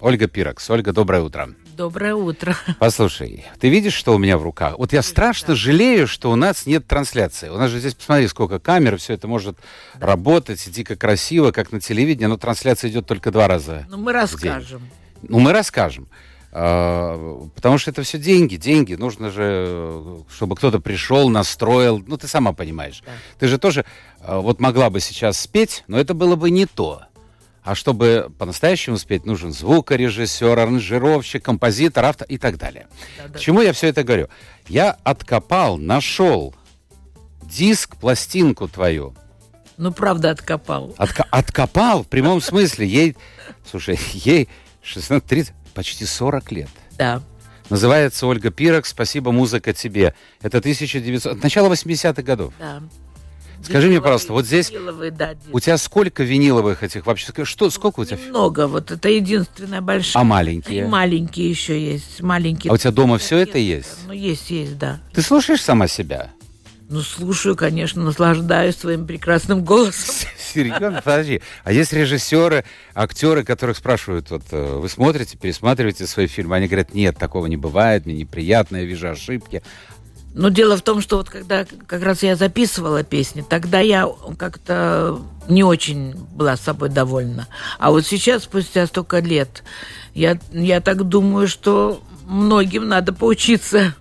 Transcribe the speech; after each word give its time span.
Ольга 0.00 0.26
Пирокс. 0.26 0.68
Ольга, 0.68 0.92
доброе 0.92 1.22
утро. 1.22 1.54
Доброе 1.74 2.14
утро. 2.14 2.56
Послушай, 2.78 3.44
ты 3.60 3.68
видишь, 3.68 3.94
что 3.94 4.14
у 4.14 4.18
меня 4.18 4.36
в 4.36 4.42
руках? 4.42 4.78
Вот 4.78 4.92
я 4.92 5.02
страшно 5.02 5.54
жалею, 5.54 6.06
что 6.06 6.30
у 6.30 6.36
нас 6.36 6.66
нет 6.66 6.86
трансляции. 6.86 7.48
У 7.48 7.56
нас 7.56 7.70
же 7.70 7.80
здесь, 7.80 7.94
посмотри, 7.94 8.28
сколько 8.28 8.58
камер, 8.58 8.98
все 8.98 9.14
это 9.14 9.26
может 9.26 9.56
да. 9.94 10.06
работать, 10.06 10.70
дико 10.70 10.96
красиво, 10.96 11.50
как 11.50 11.72
на 11.72 11.80
телевидении, 11.80 12.26
но 12.26 12.36
трансляция 12.36 12.90
идет 12.90 13.06
только 13.06 13.30
два 13.30 13.48
раза. 13.48 13.86
Ну, 13.88 13.96
мы 13.96 14.12
расскажем. 14.12 14.82
Ну, 15.22 15.38
мы 15.38 15.52
расскажем. 15.52 16.08
А, 16.52 17.46
потому 17.54 17.76
что 17.78 17.90
это 17.90 18.02
все 18.02 18.18
деньги, 18.18 18.56
деньги. 18.56 18.94
Нужно 18.94 19.30
же, 19.30 20.24
чтобы 20.34 20.56
кто-то 20.56 20.80
пришел, 20.80 21.28
настроил. 21.28 22.02
Ну, 22.06 22.16
ты 22.16 22.28
сама 22.28 22.52
понимаешь. 22.52 23.02
Да. 23.04 23.12
Ты 23.38 23.48
же 23.48 23.58
тоже 23.58 23.84
а, 24.20 24.40
вот 24.40 24.60
могла 24.60 24.88
бы 24.88 25.00
сейчас 25.00 25.40
спеть, 25.40 25.84
но 25.88 25.98
это 25.98 26.14
было 26.14 26.36
бы 26.36 26.50
не 26.50 26.66
то. 26.66 27.02
А 27.66 27.74
чтобы 27.74 28.30
по-настоящему 28.38 28.96
спеть, 28.96 29.26
нужен 29.26 29.52
звукорежиссер, 29.52 30.56
аранжировщик, 30.56 31.44
композитор, 31.44 32.04
автор 32.04 32.24
и 32.28 32.38
так 32.38 32.58
далее. 32.58 32.86
Да, 33.18 33.26
да. 33.26 33.36
К 33.36 33.40
чему 33.40 33.60
я 33.60 33.72
все 33.72 33.88
это 33.88 34.04
говорю? 34.04 34.28
Я 34.68 34.96
откопал, 35.02 35.76
нашел 35.76 36.54
диск, 37.42 37.96
пластинку 37.96 38.68
твою. 38.68 39.16
Ну, 39.78 39.90
правда, 39.90 40.30
откопал. 40.30 40.94
Отка- 40.96 41.26
откопал, 41.32 42.04
в 42.04 42.06
прямом 42.06 42.40
смысле. 42.40 42.86
Ей, 42.86 43.16
слушай, 43.68 43.98
ей 44.12 44.48
16, 44.82 45.26
30, 45.26 45.52
почти 45.74 46.06
40 46.06 46.52
лет. 46.52 46.70
Да. 46.96 47.20
Называется 47.68 48.28
Ольга 48.28 48.50
Пирок 48.50 48.86
«Спасибо, 48.86 49.32
музыка 49.32 49.72
тебе». 49.72 50.14
Это 50.40 50.58
1900... 50.58 51.42
Начало 51.42 51.72
80-х 51.72 52.22
годов. 52.22 52.54
Да. 52.60 52.80
Скажи 53.62 53.88
мне, 53.88 54.00
пожалуйста, 54.00 54.32
вот 54.32 54.46
здесь 54.46 54.72
да, 55.12 55.34
у 55.52 55.60
тебя 55.60 55.76
сколько 55.78 56.22
виниловых 56.22 56.82
этих 56.82 57.06
вообще? 57.06 57.32
Что, 57.44 57.70
сколько 57.70 58.00
у 58.00 58.04
тебя? 58.04 58.18
Много, 58.28 58.66
вот 58.66 58.90
это 58.90 59.08
единственная 59.08 59.80
большая. 59.80 60.20
А 60.20 60.24
маленькие? 60.24 60.84
И 60.84 60.86
маленькие 60.86 61.50
еще 61.50 61.80
есть, 61.80 62.22
маленькие. 62.22 62.70
А 62.70 62.74
у 62.74 62.76
тебя 62.76 62.90
дома 62.90 63.18
все 63.18 63.38
это 63.38 63.58
есть? 63.58 63.98
Ну, 64.06 64.12
есть, 64.12 64.50
есть, 64.50 64.78
да. 64.78 65.00
Ты 65.12 65.22
слушаешь 65.22 65.62
сама 65.62 65.88
себя? 65.88 66.30
Ну, 66.88 67.00
слушаю, 67.00 67.56
конечно, 67.56 68.00
наслаждаюсь 68.02 68.76
своим 68.76 69.06
прекрасным 69.06 69.64
голосом. 69.64 70.14
Серьезно? 70.38 71.02
Подожди. 71.04 71.42
А 71.64 71.72
есть 71.72 71.92
режиссеры, 71.92 72.64
актеры, 72.94 73.42
которых 73.42 73.76
спрашивают, 73.76 74.30
вот 74.30 74.42
э, 74.52 74.78
вы 74.78 74.88
смотрите, 74.88 75.36
пересматриваете 75.36 76.06
свои 76.06 76.28
фильмы, 76.28 76.56
они 76.56 76.68
говорят, 76.68 76.94
нет, 76.94 77.18
такого 77.18 77.46
не 77.46 77.56
бывает, 77.56 78.06
мне 78.06 78.14
неприятно, 78.14 78.76
я 78.76 78.84
вижу 78.84 79.08
ошибки. 79.08 79.64
Но 80.36 80.50
дело 80.50 80.76
в 80.76 80.82
том, 80.82 81.00
что 81.00 81.16
вот 81.16 81.30
когда 81.30 81.64
как 81.86 82.02
раз 82.02 82.22
я 82.22 82.36
записывала 82.36 83.02
песни, 83.02 83.42
тогда 83.48 83.80
я 83.80 84.06
как-то 84.36 85.18
не 85.48 85.64
очень 85.64 86.12
была 86.12 86.58
с 86.58 86.60
собой 86.60 86.90
довольна. 86.90 87.48
А 87.78 87.90
вот 87.90 88.04
сейчас, 88.04 88.42
спустя 88.42 88.86
столько 88.86 89.20
лет, 89.20 89.64
я, 90.12 90.38
я 90.52 90.82
так 90.82 91.04
думаю, 91.04 91.48
что 91.48 92.02
многим 92.26 92.86
надо 92.86 93.14
поучиться. 93.14 93.94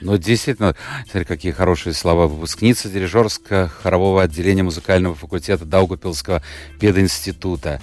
Ну, 0.00 0.16
действительно, 0.16 0.76
смотри, 1.10 1.24
какие 1.24 1.50
хорошие 1.50 1.94
слова. 1.94 2.28
Выпускница 2.28 2.88
дирижерско-хорового 2.88 4.22
отделения 4.22 4.62
музыкального 4.62 5.16
факультета 5.16 5.64
Даугупилского 5.64 6.44
пединститута. 6.78 7.82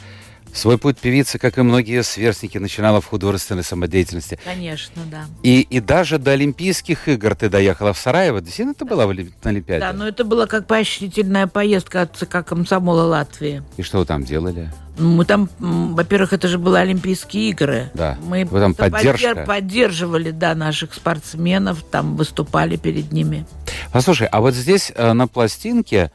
Свой 0.57 0.79
путь 0.79 0.97
певицы, 0.97 1.38
как 1.38 1.59
и 1.59 1.62
многие 1.62 2.01
сверстники, 2.01 2.57
начинала 2.57 3.00
в 3.00 3.06
художественной 3.06 3.63
самодеятельности. 3.63 4.40
Конечно, 4.44 5.03
да. 5.06 5.25
И, 5.44 5.62
и 5.62 5.79
даже 5.79 6.18
до 6.18 6.31
Олимпийских 6.31 7.07
игр 7.07 7.35
ты 7.35 7.47
доехала 7.47 7.94
в 7.94 8.00
Сараево. 8.00 8.41
Действительно, 8.41 8.73
ты 8.73 8.84
была 8.84 9.06
в, 9.06 9.13
на 9.13 9.29
Олимпиаде? 9.44 9.81
Да, 9.81 9.94
но 9.94 10.07
это 10.07 10.23
была 10.23 10.47
как 10.47 10.66
поощрительная 10.66 11.45
поездка 11.45 12.01
от 12.01 12.18
ЦК 12.18 12.44
комсомола 12.44 13.03
Латвии. 13.03 13.62
И 13.78 13.84
что 13.84 14.00
вы 14.00 14.06
там 14.06 14.23
делали? 14.23 14.73
Мы 14.97 15.25
там, 15.25 15.47
во-первых, 15.59 16.34
это 16.34 16.47
же 16.47 16.57
были 16.57 16.78
Олимпийские 16.78 17.51
игры. 17.51 17.91
Да. 17.94 18.18
Мы 18.24 18.44
Вы 18.45 18.59
там 18.59 18.74
поддержка. 18.74 19.44
поддерживали, 19.45 20.31
да, 20.31 20.56
наших 20.56 20.95
спортсменов, 20.95 21.84
там 21.84 22.16
выступали 22.18 22.78
перед 22.78 23.12
ними. 23.12 23.45
Послушай, 23.91 24.28
а 24.31 24.41
вот 24.41 24.56
здесь 24.56 24.91
э, 24.95 25.13
на 25.13 25.28
пластинке 25.28 26.12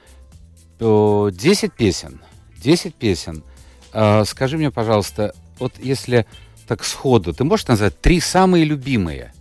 10 0.81 1.73
песен. 1.75 2.21
10 2.61 2.95
песен. 2.97 3.45
А, 3.93 4.25
скажи 4.25 4.57
мне, 4.57 4.71
пожалуйста, 4.71 5.35
вот 5.59 5.75
если 5.79 6.27
так 6.67 6.85
сходу, 6.85 7.33
ты 7.33 7.45
можешь 7.45 7.67
назвать 7.67 8.01
три 8.01 8.21
самые 8.21 8.65
любимые? 8.65 9.33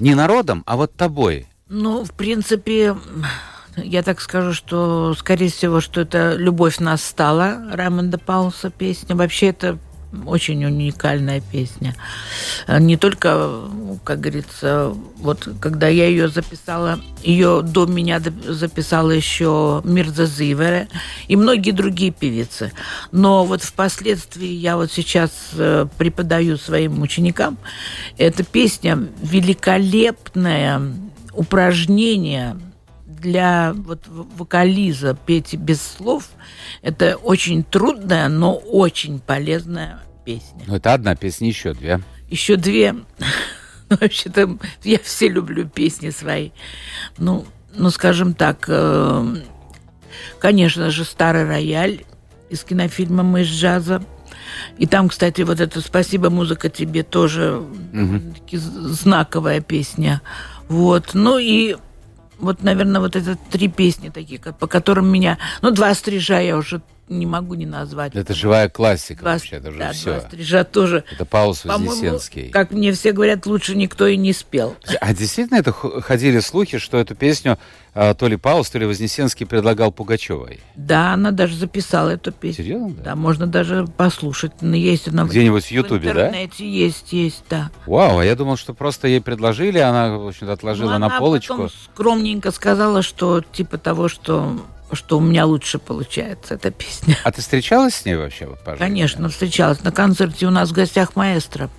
Не 0.00 0.14
народом, 0.14 0.62
а 0.66 0.76
вот 0.76 0.94
тобой. 0.94 1.46
Ну, 1.68 2.04
в 2.04 2.12
принципе, 2.12 2.96
я 3.76 4.02
так 4.02 4.20
скажу, 4.20 4.52
что, 4.52 5.14
скорее 5.14 5.50
всего, 5.50 5.80
что 5.80 6.00
это 6.00 6.34
«Любовь 6.34 6.78
нас 6.78 7.04
стала» 7.04 7.68
Раймонда 7.72 8.18
Пауса 8.18 8.70
песня. 8.70 9.16
Вообще 9.16 9.48
это 9.48 9.78
очень 10.26 10.64
уникальная 10.64 11.40
песня. 11.40 11.94
Э, 12.66 12.78
не 12.78 12.96
только, 12.96 13.60
как 14.04 14.20
говорится, 14.20 14.92
вот 15.16 15.48
когда 15.60 15.88
я 15.88 16.06
ее 16.06 16.28
записала, 16.28 17.00
ее 17.22 17.62
до 17.62 17.86
меня 17.86 18.20
записала 18.46 19.10
еще 19.10 19.80
Мирза 19.84 20.26
Зивере 20.26 20.88
и 21.28 21.36
многие 21.36 21.72
другие 21.72 22.10
певицы. 22.10 22.72
Но 23.10 23.44
вот 23.44 23.62
впоследствии 23.62 24.48
я 24.48 24.76
вот 24.76 24.92
сейчас 24.92 25.30
э, 25.54 25.86
преподаю 25.98 26.56
своим 26.56 27.02
ученикам. 27.02 27.58
Эта 28.18 28.44
песня 28.44 28.98
великолепное 29.22 30.80
упражнение 31.34 32.56
для 33.22 33.72
вот 33.74 34.06
вокализа 34.08 35.16
петь 35.26 35.54
без 35.54 35.80
слов 35.80 36.28
это 36.82 37.16
очень 37.16 37.62
трудная, 37.62 38.28
но 38.28 38.54
очень 38.54 39.20
полезная 39.20 40.00
песня. 40.24 40.62
Ну, 40.66 40.76
это 40.76 40.92
одна 40.92 41.14
песня, 41.14 41.48
еще 41.48 41.72
две. 41.72 42.00
Еще 42.28 42.56
две. 42.56 42.92
Ну, 42.92 43.06
вообще-то 44.00 44.58
я 44.82 44.98
все 44.98 45.28
люблю 45.28 45.68
песни 45.68 46.10
свои. 46.10 46.50
Ну, 47.18 47.46
ну 47.74 47.90
скажем 47.90 48.34
так, 48.34 48.64
э, 48.68 49.36
конечно 50.38 50.90
же, 50.90 51.04
старый 51.04 51.46
рояль 51.46 52.04
из 52.50 52.64
кинофильма 52.64 53.22
«Мы 53.22 53.42
из 53.42 53.48
джаза». 53.48 54.04
И 54.78 54.86
там, 54.86 55.08
кстати, 55.08 55.42
вот 55.42 55.60
это 55.60 55.80
«Спасибо, 55.80 56.30
музыка 56.30 56.68
тебе» 56.68 57.02
тоже 57.02 57.62
угу. 57.92 58.20
знаковая 58.50 59.60
песня. 59.60 60.20
Вот. 60.68 61.10
Ну 61.14 61.38
и 61.38 61.76
вот, 62.42 62.62
наверное, 62.62 63.00
вот 63.00 63.16
это 63.16 63.36
три 63.50 63.68
песни 63.68 64.10
такие, 64.10 64.40
по 64.40 64.66
которым 64.66 65.06
меня... 65.06 65.38
Ну, 65.62 65.70
«Два 65.70 65.94
стрижа» 65.94 66.40
я 66.40 66.56
уже 66.56 66.82
не 67.18 67.26
могу 67.26 67.54
не 67.54 67.66
назвать. 67.66 68.14
Это 68.14 68.34
живая 68.34 68.68
классика 68.68 69.20
два, 69.20 69.32
вообще, 69.32 69.56
это 69.56 69.68
уже 69.70 69.78
да, 69.78 69.92
все. 69.92 70.20
Стрижа 70.20 70.64
тоже. 70.64 71.04
Это 71.12 71.24
Паулус 71.24 71.64
Вознесенский. 71.64 72.50
Как 72.50 72.70
мне 72.70 72.92
все 72.92 73.12
говорят, 73.12 73.46
лучше 73.46 73.74
никто 73.76 74.06
и 74.06 74.16
не 74.16 74.32
спел. 74.32 74.76
А 75.00 75.14
действительно 75.14 75.58
это 75.58 75.72
ходили 75.72 76.40
слухи, 76.40 76.78
что 76.78 76.98
эту 76.98 77.14
песню 77.14 77.58
а, 77.94 78.14
то 78.14 78.26
ли 78.26 78.36
Паулус, 78.36 78.70
то 78.70 78.78
ли 78.78 78.86
Вознесенский 78.86 79.44
предлагал 79.44 79.92
Пугачевой? 79.92 80.60
Да, 80.76 81.12
она 81.12 81.30
даже 81.30 81.56
записала 81.56 82.08
эту 82.10 82.32
песню. 82.32 82.64
Серьезно? 82.64 82.94
Да, 83.04 83.16
можно 83.16 83.46
даже 83.46 83.86
послушать. 83.86 84.52
Есть 84.62 85.08
она 85.08 85.24
Где-нибудь 85.24 85.64
в 85.64 85.70
Ютубе, 85.70 86.14
да? 86.14 86.24
В 86.24 86.26
интернете 86.28 86.68
есть, 86.68 87.12
есть, 87.12 87.44
да. 87.50 87.70
Вау, 87.86 88.18
а 88.18 88.24
я 88.24 88.34
думал, 88.34 88.56
что 88.56 88.72
просто 88.72 89.08
ей 89.08 89.20
предложили, 89.20 89.78
она, 89.78 90.16
в 90.16 90.28
общем-то, 90.28 90.54
отложила 90.54 90.92
ну, 90.92 91.00
на 91.00 91.18
полочку. 91.18 91.54
Потом 91.54 91.70
скромненько 91.92 92.50
сказала, 92.50 93.02
что 93.02 93.42
типа 93.42 93.76
того, 93.76 94.08
что 94.08 94.58
что 94.96 95.18
у 95.18 95.20
меня 95.20 95.46
лучше 95.46 95.78
получается 95.78 96.54
эта 96.54 96.70
песня. 96.70 97.16
А 97.24 97.32
ты 97.32 97.40
встречалась 97.40 97.94
с 97.94 98.04
ней 98.04 98.16
вообще? 98.16 98.46
Вот, 98.46 98.60
Конечно, 98.78 99.28
встречалась. 99.28 99.82
На 99.82 99.92
концерте 99.92 100.46
у 100.46 100.50
нас 100.50 100.70
в 100.70 100.72
гостях 100.72 101.16
маэстро. 101.16 101.70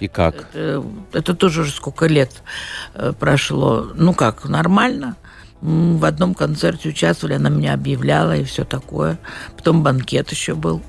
И 0.00 0.08
как? 0.08 0.48
Это, 0.52 0.84
это 1.12 1.34
тоже 1.34 1.62
уже 1.62 1.72
сколько 1.72 2.06
лет 2.06 2.42
э, 2.94 3.12
прошло. 3.18 3.90
Ну 3.94 4.14
как, 4.14 4.44
нормально. 4.44 5.16
В 5.60 6.04
одном 6.04 6.34
концерте 6.34 6.90
участвовали, 6.90 7.34
она 7.34 7.50
меня 7.50 7.74
объявляла 7.74 8.36
и 8.36 8.44
все 8.44 8.64
такое. 8.64 9.18
Потом 9.56 9.82
банкет 9.82 10.30
еще 10.30 10.54
был. 10.54 10.82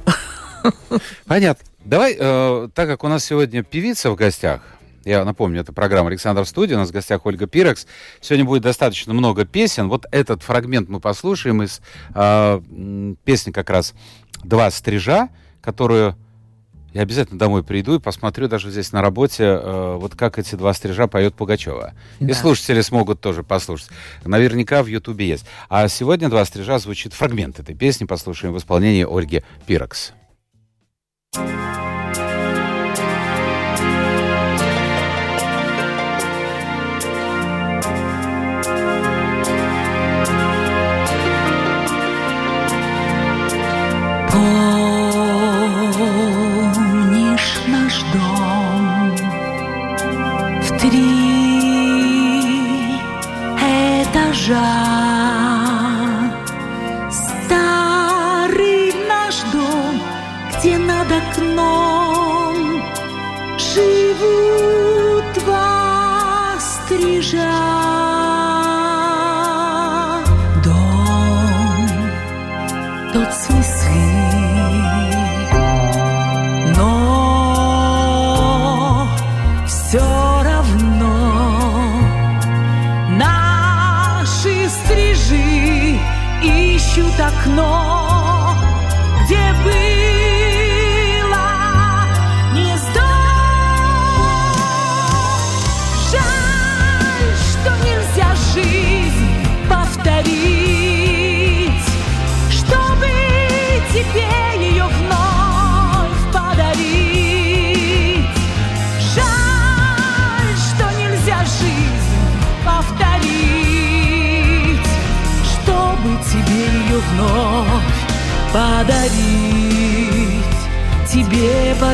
Понятно. 1.25 1.66
Давай, 1.86 2.16
э, 2.19 2.69
так 2.75 2.88
как 2.88 3.04
у 3.04 3.07
нас 3.07 3.25
сегодня 3.25 3.63
певица 3.63 4.12
в 4.12 4.16
гостях, 4.16 4.62
я 5.06 5.25
напомню, 5.25 5.62
это 5.62 5.74
программа 5.74 6.10
«Александр 6.10 6.46
Студия». 6.46 6.75
У 6.75 6.80
нас 6.80 6.90
в 6.90 6.92
гостях 6.92 7.25
Ольга 7.25 7.48
Пирекс. 7.48 7.88
Сегодня 8.22 8.46
будет 8.46 8.63
достаточно 8.63 9.13
много 9.13 9.46
песен. 9.46 9.88
Вот 9.90 10.06
этот 10.12 10.44
фрагмент 10.44 10.90
мы 10.90 11.00
послушаем 11.00 11.63
из 11.63 11.81
э, 12.13 12.62
песни 13.24 13.51
как 13.51 13.69
раз 13.69 13.94
«Два 14.44 14.69
стрижа», 14.72 15.30
которую 15.62 16.16
Я 16.92 17.04
обязательно 17.04 17.38
домой 17.38 17.63
приду 17.63 17.96
и 17.96 18.00
посмотрю 18.00 18.48
даже 18.48 18.72
здесь 18.72 18.92
на 18.92 19.01
работе, 19.01 19.44
э, 19.44 19.98
вот 20.00 20.16
как 20.16 20.40
эти 20.40 20.56
два 20.56 20.74
стрижа 20.74 21.07
поет 21.07 21.36
Пугачева. 21.36 21.94
Да. 22.19 22.28
И 22.28 22.34
слушатели 22.34 22.81
смогут 22.81 23.22
тоже 23.22 23.44
послушать. 23.44 23.90
Наверняка 24.25 24.81
в 24.81 24.88
Ютубе 24.88 25.28
есть. 25.28 25.45
А 25.69 25.88
сегодня 25.88 26.30
два 26.30 26.44
стрижа 26.45 26.80
звучит 26.80 27.13
фрагмент 27.13 27.60
этой 27.60 27.75
песни, 27.75 28.06
послушаем 28.06 28.54
в 28.54 28.57
исполнении 28.57 29.06
Ольги 29.07 29.44
Пирокс. 44.40 44.70
этажа 54.02 54.76
Старый 57.12 58.94
наш 59.08 59.36
дом, 59.52 60.02
где 60.58 60.78
над 60.78 61.12
окном 61.12 62.82
Живут 63.58 64.39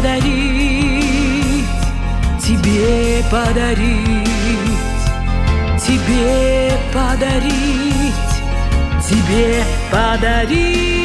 подарить, 0.06 1.66
тебе 2.40 3.24
подарить, 3.31 4.30
тебе 5.80 6.72
подарить, 6.94 8.13
тебе 9.10 9.63
подарить. 9.92 11.05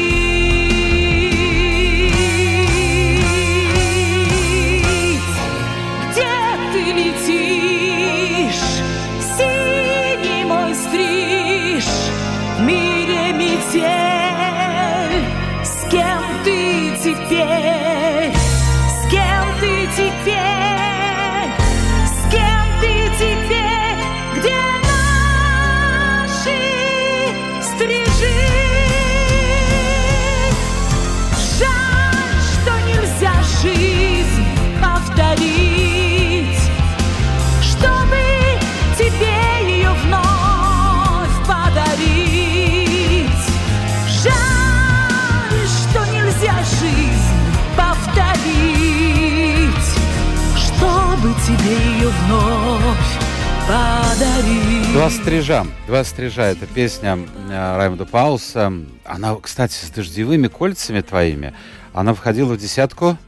Тебе 51.57 51.75
ее 51.75 52.09
вновь 52.09 53.19
подарить. 53.67 54.93
Два 54.93 55.11
стрижа. 55.11 55.67
Два 55.87 56.05
стрижа. 56.05 56.43
Это 56.45 56.67
песня 56.67 57.19
э, 57.49 57.77
Раймонда 57.77 58.07
Пауса. 58.07 58.73
Она, 59.05 59.37
кстати, 59.37 59.85
с 59.85 59.91
дождевыми 59.91 60.49
кольцами 60.49 61.01
твоими. 61.01 61.55
Она 61.93 62.15
входила 62.15 62.55
в 62.55 62.59
десятку, 62.59 63.19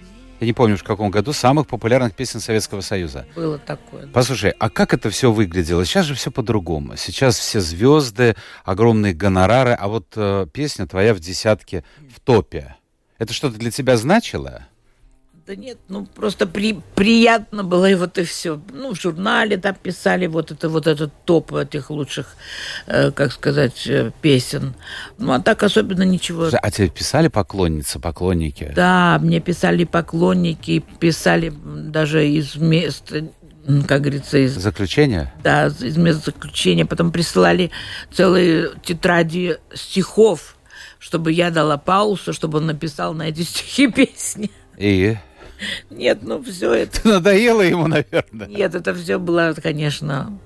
я 0.41 0.47
не 0.47 0.53
помню 0.53 0.77
в 0.77 0.85
каком 0.85 1.11
году, 1.11 1.33
самых 1.33 1.67
популярных 1.67 2.15
песен 2.15 2.41
Советского 2.41 2.81
Союза. 2.81 3.27
Было 3.35 3.59
такое. 3.59 4.07
Послушай, 4.09 4.55
а 4.59 4.71
как 4.71 4.95
это 4.95 5.11
все 5.11 5.33
выглядело? 5.33 5.85
Сейчас 5.85 6.07
же 6.07 6.15
все 6.15 6.31
по-другому. 6.31 6.97
Сейчас 6.97 7.39
все 7.39 7.61
звезды, 7.61 8.37
огромные 8.65 9.15
гонорары, 9.15 9.73
а 9.73 9.89
вот 9.89 10.07
э, 10.17 10.47
песня 10.53 10.87
твоя 10.87 11.15
в 11.15 11.21
десятке 11.21 11.85
в 12.15 12.21
топе. 12.21 12.77
Это 13.19 13.33
что-то 13.33 13.59
для 13.59 13.71
тебя 13.71 13.97
значило? 13.97 14.67
Да 15.45 15.57
нет, 15.57 15.79
ну 15.89 16.07
просто 16.07 16.47
при, 16.47 16.81
приятно 16.95 17.65
было, 17.65 17.91
и 17.91 17.97
вот 17.97 18.17
и 18.17 18.23
все. 18.23 18.61
Ну, 18.73 18.95
в 18.95 19.01
журнале 19.01 19.57
там 19.57 19.75
писали 19.75 20.29
вот 20.29 20.53
это 20.53 20.69
вот 20.69 20.87
этот 20.87 21.13
топ 21.25 21.53
этих 21.55 21.91
лучших, 21.91 22.37
э, 22.87 23.11
как 23.11 23.33
сказать, 23.33 23.85
э, 23.89 24.13
песен. 24.23 24.75
Ну, 25.19 25.33
а 25.33 25.41
так 25.41 25.65
особенно 25.65 26.05
ничего. 26.05 26.49
А 26.53 26.71
тебе 26.71 26.89
писали 26.91 27.27
поклонницы, 27.27 27.99
поклонники? 27.99 28.73
Да, 28.77 29.19
мне 29.21 29.41
писали 29.41 29.83
поклонники, 29.83 30.79
писали 31.01 31.53
даже 31.67 32.29
из 32.29 32.55
мест, 32.55 33.13
как 33.89 34.01
говорится, 34.01 34.39
из 34.39 34.55
Заключение? 34.55 35.33
да, 35.43 35.67
из 35.67 35.97
мест 35.97 36.25
заключения. 36.25 36.87
Потом 36.87 37.11
присылали 37.11 37.73
целые 38.13 38.71
тетради 38.85 39.57
стихов, 39.75 40.55
чтобы 41.01 41.33
я 41.33 41.51
дала 41.51 41.79
паузу, 41.79 42.33
чтобы 42.33 42.59
он 42.59 42.67
написал 42.67 43.13
на 43.13 43.23
эти 43.29 43.41
стихи 43.43 43.89
песни. 43.91 44.53
И 44.79 45.17
Нет, 45.91 46.21
ну 46.23 46.43
все 46.43 46.73
это. 46.75 47.07
надоело 47.07 47.63
ему, 47.63 47.87
наверное. 47.87 48.47
Нет, 48.47 48.75
это 48.75 48.95
все 48.95 49.19
было, 49.19 49.55
конечно, 49.61 50.39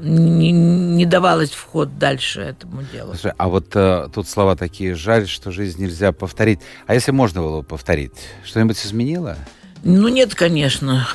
не, 0.00 0.52
не 0.52 1.06
давалось 1.06 1.50
вход 1.50 1.98
дальше 1.98 2.40
этому 2.40 2.82
делу. 2.92 3.12
Слушай, 3.14 3.32
а 3.36 3.48
вот 3.48 3.74
э, 3.74 4.08
тут 4.14 4.28
слова 4.28 4.56
такие, 4.56 4.94
жаль, 4.94 5.26
что 5.26 5.50
жизнь 5.50 5.82
нельзя 5.82 6.12
повторить. 6.12 6.60
А 6.86 6.94
если 6.94 7.10
можно 7.10 7.40
было 7.40 7.60
бы 7.60 7.66
повторить, 7.66 8.12
что-нибудь 8.44 8.84
изменило? 8.84 9.36
Ну 9.82 10.08
нет, 10.08 10.34
конечно. 10.34 11.08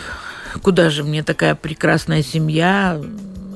Куда 0.61 0.89
же 0.89 1.03
мне 1.03 1.23
такая 1.23 1.55
прекрасная 1.55 2.23
семья 2.23 2.99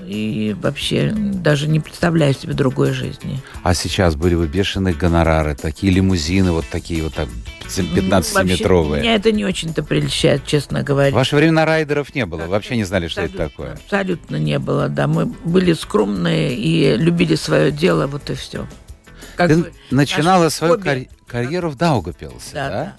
и 0.05 0.55
вообще 0.59 1.11
даже 1.15 1.67
не 1.67 1.79
представляю 1.79 2.33
себе 2.33 2.53
другой 2.53 2.93
жизни. 2.93 3.39
А 3.63 3.73
сейчас 3.73 4.15
были 4.15 4.35
бы 4.35 4.47
бешеные 4.47 4.95
гонорары, 4.95 5.55
такие 5.55 5.93
лимузины, 5.93 6.51
вот 6.51 6.65
такие 6.69 7.03
вот 7.03 7.13
так, 7.13 7.27
15-метровые. 7.77 9.01
Меня 9.01 9.15
это 9.15 9.31
не 9.31 9.45
очень-то 9.45 9.83
прельщает, 9.83 10.45
честно 10.45 10.81
В 10.81 10.83
говоря. 10.83 11.11
ваше 11.15 11.35
время 11.35 11.65
райдеров 11.65 12.13
не 12.15 12.25
было, 12.25 12.45
вообще 12.47 12.75
не 12.77 12.83
знали, 12.83 13.07
что 13.07 13.21
это 13.21 13.37
такое. 13.37 13.73
Абсолютно 13.73 14.37
не 14.37 14.59
было, 14.59 14.89
да. 14.89 15.07
Мы 15.07 15.25
были 15.25 15.73
скромные 15.73 16.55
и 16.55 16.95
любили 16.97 17.35
свое 17.35 17.71
дело, 17.71 18.07
вот 18.07 18.29
и 18.29 18.35
все. 18.35 18.67
Как 19.35 19.49
Ты 19.49 19.71
начинала 19.91 20.49
свою 20.49 20.79
карь- 20.79 21.07
карьеру 21.27 21.69
в 21.69 21.75
Даугапилсе, 21.75 22.53
да? 22.53 22.69
Да, 22.69 22.95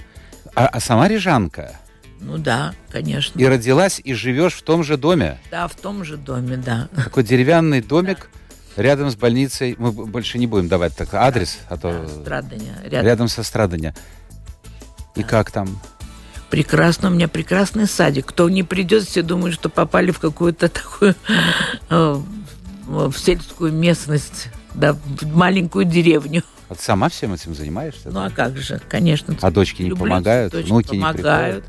А, 0.54 0.66
а 0.68 0.80
сама 0.80 1.06
рижанка. 1.08 1.76
Ну 2.20 2.36
да, 2.38 2.74
конечно. 2.90 3.38
И 3.38 3.46
родилась, 3.46 4.00
и 4.02 4.12
живешь 4.14 4.54
в 4.54 4.62
том 4.62 4.84
же 4.84 4.96
доме. 4.96 5.38
Да, 5.50 5.68
в 5.68 5.74
том 5.74 6.04
же 6.04 6.16
доме, 6.16 6.56
да. 6.58 6.88
Такой 6.94 7.24
деревянный 7.24 7.80
домик 7.80 8.30
рядом 8.76 9.10
с 9.10 9.16
больницей. 9.16 9.74
Мы 9.78 9.90
больше 9.92 10.38
не 10.38 10.46
будем 10.46 10.68
давать 10.68 10.94
так 10.96 11.12
адрес, 11.14 11.58
а 11.68 11.76
то 11.78 12.06
Страдания. 12.08 12.76
Рядом. 12.84 13.06
рядом 13.06 13.28
со 13.28 13.42
страдания. 13.42 13.94
И 15.16 15.22
как 15.22 15.50
там? 15.50 15.68
Прекрасно, 16.50 17.08
у 17.08 17.12
меня 17.12 17.28
прекрасный 17.28 17.86
садик. 17.86 18.26
Кто 18.26 18.48
не 18.50 18.62
придет, 18.64 19.04
все 19.04 19.22
думают, 19.22 19.54
что 19.54 19.68
попали 19.68 20.10
в 20.10 20.18
какую-то 20.18 20.68
такую 20.68 21.14
э, 21.90 22.16
в 22.86 23.12
сельскую 23.16 23.72
местность, 23.72 24.48
да, 24.74 24.94
в 24.94 25.26
маленькую 25.36 25.84
деревню. 25.84 26.42
А 26.68 26.74
ты 26.74 26.82
сама 26.82 27.08
всем 27.08 27.34
этим 27.34 27.54
занимаешься? 27.54 28.10
Ну 28.10 28.24
а 28.24 28.30
как 28.30 28.56
же, 28.56 28.80
конечно. 28.88 29.36
А 29.40 29.50
дочки 29.50 29.82
не 29.82 29.90
помогают? 29.90 30.52
цветочки, 30.52 30.70
Внуки 30.70 30.94
не 30.96 31.00
помогают. 31.02 31.64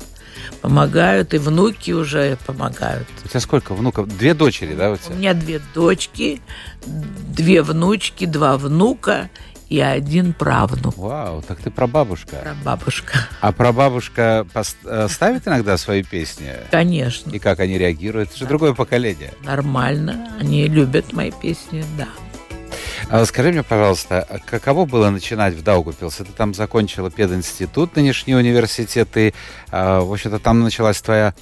Помогают, 0.60 1.34
и 1.34 1.38
внуки 1.38 1.90
уже 1.92 2.38
помогают. 2.46 3.06
У 3.24 3.28
тебя 3.28 3.40
сколько 3.40 3.74
внуков? 3.74 4.08
Две 4.16 4.34
дочери, 4.34 4.74
да, 4.74 4.90
у 4.90 4.94
У 4.94 4.96
тебя? 4.96 5.14
меня 5.14 5.34
две 5.34 5.60
дочки, 5.74 6.40
две 6.86 7.62
внучки, 7.62 8.24
два 8.26 8.56
внука 8.58 9.30
и 9.72 9.80
один 9.80 10.34
правнук. 10.34 10.98
Вау, 10.98 11.40
так 11.40 11.58
ты 11.58 11.70
прабабушка. 11.70 12.36
Прабабушка. 12.36 13.26
А 13.40 13.52
прабабушка 13.52 14.46
пос- 14.52 14.76
э, 14.84 15.08
ставит 15.08 15.48
иногда 15.48 15.78
свои 15.78 16.02
песни? 16.02 16.52
Конечно. 16.70 17.30
И 17.30 17.38
как 17.38 17.58
они 17.58 17.78
реагируют? 17.78 18.28
Это 18.28 18.38
же 18.40 18.44
другое 18.44 18.74
поколение. 18.74 19.32
Нормально. 19.42 20.30
Они 20.38 20.68
любят 20.68 21.14
мои 21.14 21.30
песни, 21.30 21.82
да. 21.96 22.06
А 23.08 23.24
скажи 23.24 23.50
мне, 23.50 23.62
пожалуйста, 23.62 24.20
а 24.20 24.38
каково 24.40 24.84
было 24.84 25.08
начинать 25.08 25.54
в 25.54 25.62
Даугупилсе? 25.62 26.24
Ты 26.24 26.32
там 26.32 26.52
закончила 26.52 27.10
пединститут, 27.10 27.96
нынешний 27.96 28.34
университет, 28.34 29.16
и, 29.16 29.32
а, 29.70 30.02
в 30.02 30.12
общем-то, 30.12 30.38
там 30.38 30.60
началась 30.60 31.00
твоя 31.00 31.34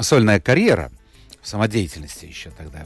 сольная 0.00 0.40
карьера 0.40 0.90
в 1.40 1.46
самодеятельности 1.46 2.24
еще 2.24 2.50
тогда. 2.50 2.80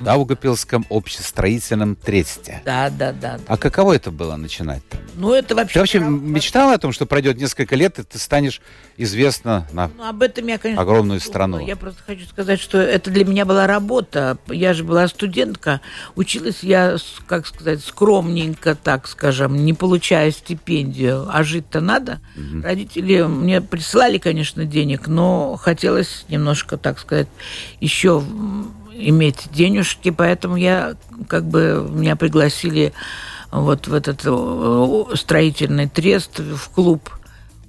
В 0.00 0.04
Даугупилском 0.04 0.86
общестроительном 0.88 1.94
тресте. 1.94 2.62
Да, 2.64 2.88
да, 2.88 3.12
да. 3.12 3.38
А 3.46 3.56
каково 3.58 3.92
это 3.96 4.10
было 4.10 4.36
начинать 4.36 4.82
там? 4.88 5.00
Ну, 5.14 5.34
это 5.34 5.54
вообще... 5.54 5.74
Ты 5.74 5.78
вообще 5.80 5.98
прям- 5.98 6.32
мечтала 6.32 6.72
о 6.74 6.78
том, 6.78 6.92
что 6.92 7.04
пройдет 7.04 7.36
несколько 7.36 7.76
лет, 7.76 7.98
и 7.98 8.02
ты 8.02 8.18
станешь 8.18 8.62
известна 8.96 9.68
на 9.72 9.90
Ну, 9.96 10.08
об 10.08 10.22
этом 10.22 10.46
я, 10.46 10.56
конечно, 10.56 10.80
огромную 10.82 11.20
думала. 11.20 11.28
страну? 11.30 11.66
Я 11.66 11.76
просто 11.76 12.02
хочу 12.06 12.24
сказать, 12.24 12.60
что 12.60 12.78
это 12.78 13.10
для 13.10 13.26
меня 13.26 13.44
была 13.44 13.66
работа. 13.66 14.38
Я 14.48 14.72
же 14.72 14.84
была 14.84 15.06
студентка. 15.06 15.82
Училась 16.16 16.62
я, 16.62 16.96
как 17.26 17.46
сказать, 17.46 17.84
скромненько, 17.84 18.74
так 18.74 19.06
скажем, 19.06 19.64
не 19.66 19.74
получая 19.74 20.30
стипендию. 20.30 21.28
А 21.30 21.44
жить-то 21.44 21.80
надо. 21.82 22.20
Родители 22.62 23.22
мне 23.22 23.60
присылали, 23.60 24.16
конечно, 24.16 24.64
денег, 24.64 25.08
но 25.08 25.56
хотелось 25.56 26.24
немножко, 26.30 26.78
так 26.78 26.98
сказать, 26.98 27.28
еще 27.80 28.24
иметь 29.00 29.48
денежки. 29.52 30.10
Поэтому 30.10 30.56
я, 30.56 30.94
как 31.28 31.44
бы, 31.44 31.86
меня 31.90 32.16
пригласили 32.16 32.92
вот 33.50 33.88
в 33.88 33.94
этот 33.94 34.22
э, 34.24 35.04
строительный 35.14 35.88
трест, 35.88 36.38
в 36.38 36.68
клуб 36.70 37.10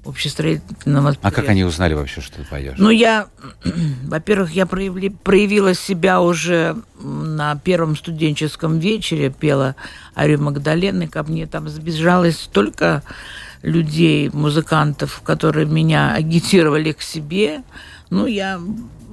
общестроительного 0.06 1.16
А 1.22 1.32
как 1.32 1.50
они 1.50 1.64
узнали 1.64 1.94
вообще, 1.94 2.22
что 2.22 2.38
ты 2.38 2.44
поешь? 2.44 2.76
Ну, 2.78 2.90
я, 2.90 3.28
во-первых, 4.04 4.52
я 4.52 4.66
проявли, 4.66 5.10
проявила 5.10 5.74
себя 5.74 6.22
уже 6.22 6.76
на 7.00 7.56
первом 7.58 7.96
студенческом 7.96 8.80
вечере, 8.80 9.30
пела 9.30 9.76
Арию 10.16 10.42
Магдалены, 10.42 11.08
ко 11.08 11.24
мне 11.24 11.46
там 11.46 11.70
сбежалось 11.70 12.40
столько 12.40 13.04
людей, 13.62 14.30
музыкантов, 14.34 15.22
которые 15.24 15.68
меня 15.68 16.14
агитировали 16.14 16.94
к 16.94 17.02
себе. 17.02 17.62
Ну, 18.10 18.26
я, 18.26 18.60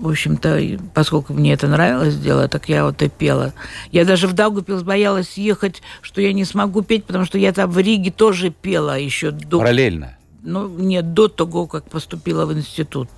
в 0.01 0.09
общем-то, 0.09 0.79
поскольку 0.95 1.33
мне 1.35 1.53
это 1.53 1.67
нравилось 1.69 2.17
дело, 2.17 2.49
так 2.49 2.69
я 2.69 2.85
вот 2.85 3.03
и 3.03 3.09
пела. 3.09 3.53
Я 3.93 4.05
даже 4.05 4.27
в 4.29 4.33
Даугавпилс 4.33 4.83
боялась 4.83 5.37
ехать, 5.37 5.83
что 6.03 6.21
я 6.21 6.33
не 6.33 6.45
смогу 6.45 6.83
петь, 6.83 7.05
потому 7.05 7.25
что 7.25 7.39
я 7.39 7.53
там 7.53 7.71
в 7.71 7.79
Риге 7.79 8.11
тоже 8.11 8.51
пела 8.51 8.99
еще 8.99 9.31
до 9.31 9.59
Параллельно. 9.59 10.17
ну, 10.43 10.69
нет, 10.69 11.15
до 11.15 11.29
того, 11.29 11.67
как 11.67 11.85
поступила 11.91 12.47
в 12.47 12.53
институт. 12.53 13.09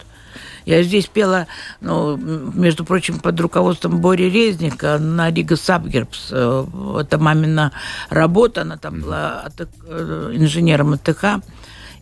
Я 0.66 0.82
здесь 0.82 1.06
пела, 1.06 1.46
ну, 1.80 2.16
между 2.16 2.84
прочим, 2.84 3.18
под 3.18 3.40
руководством 3.40 4.00
Бори 4.00 4.30
Резника 4.30 4.98
на 4.98 5.30
Рига 5.30 5.56
Сабгербс. 5.56 6.28
Э, 6.32 6.64
Это 7.00 7.18
мамина 7.18 7.72
работа, 8.10 8.62
она 8.62 8.76
там 8.76 9.00
была 9.00 9.46
э, 9.58 10.32
инженером 10.34 10.92
АТК. 10.92 11.42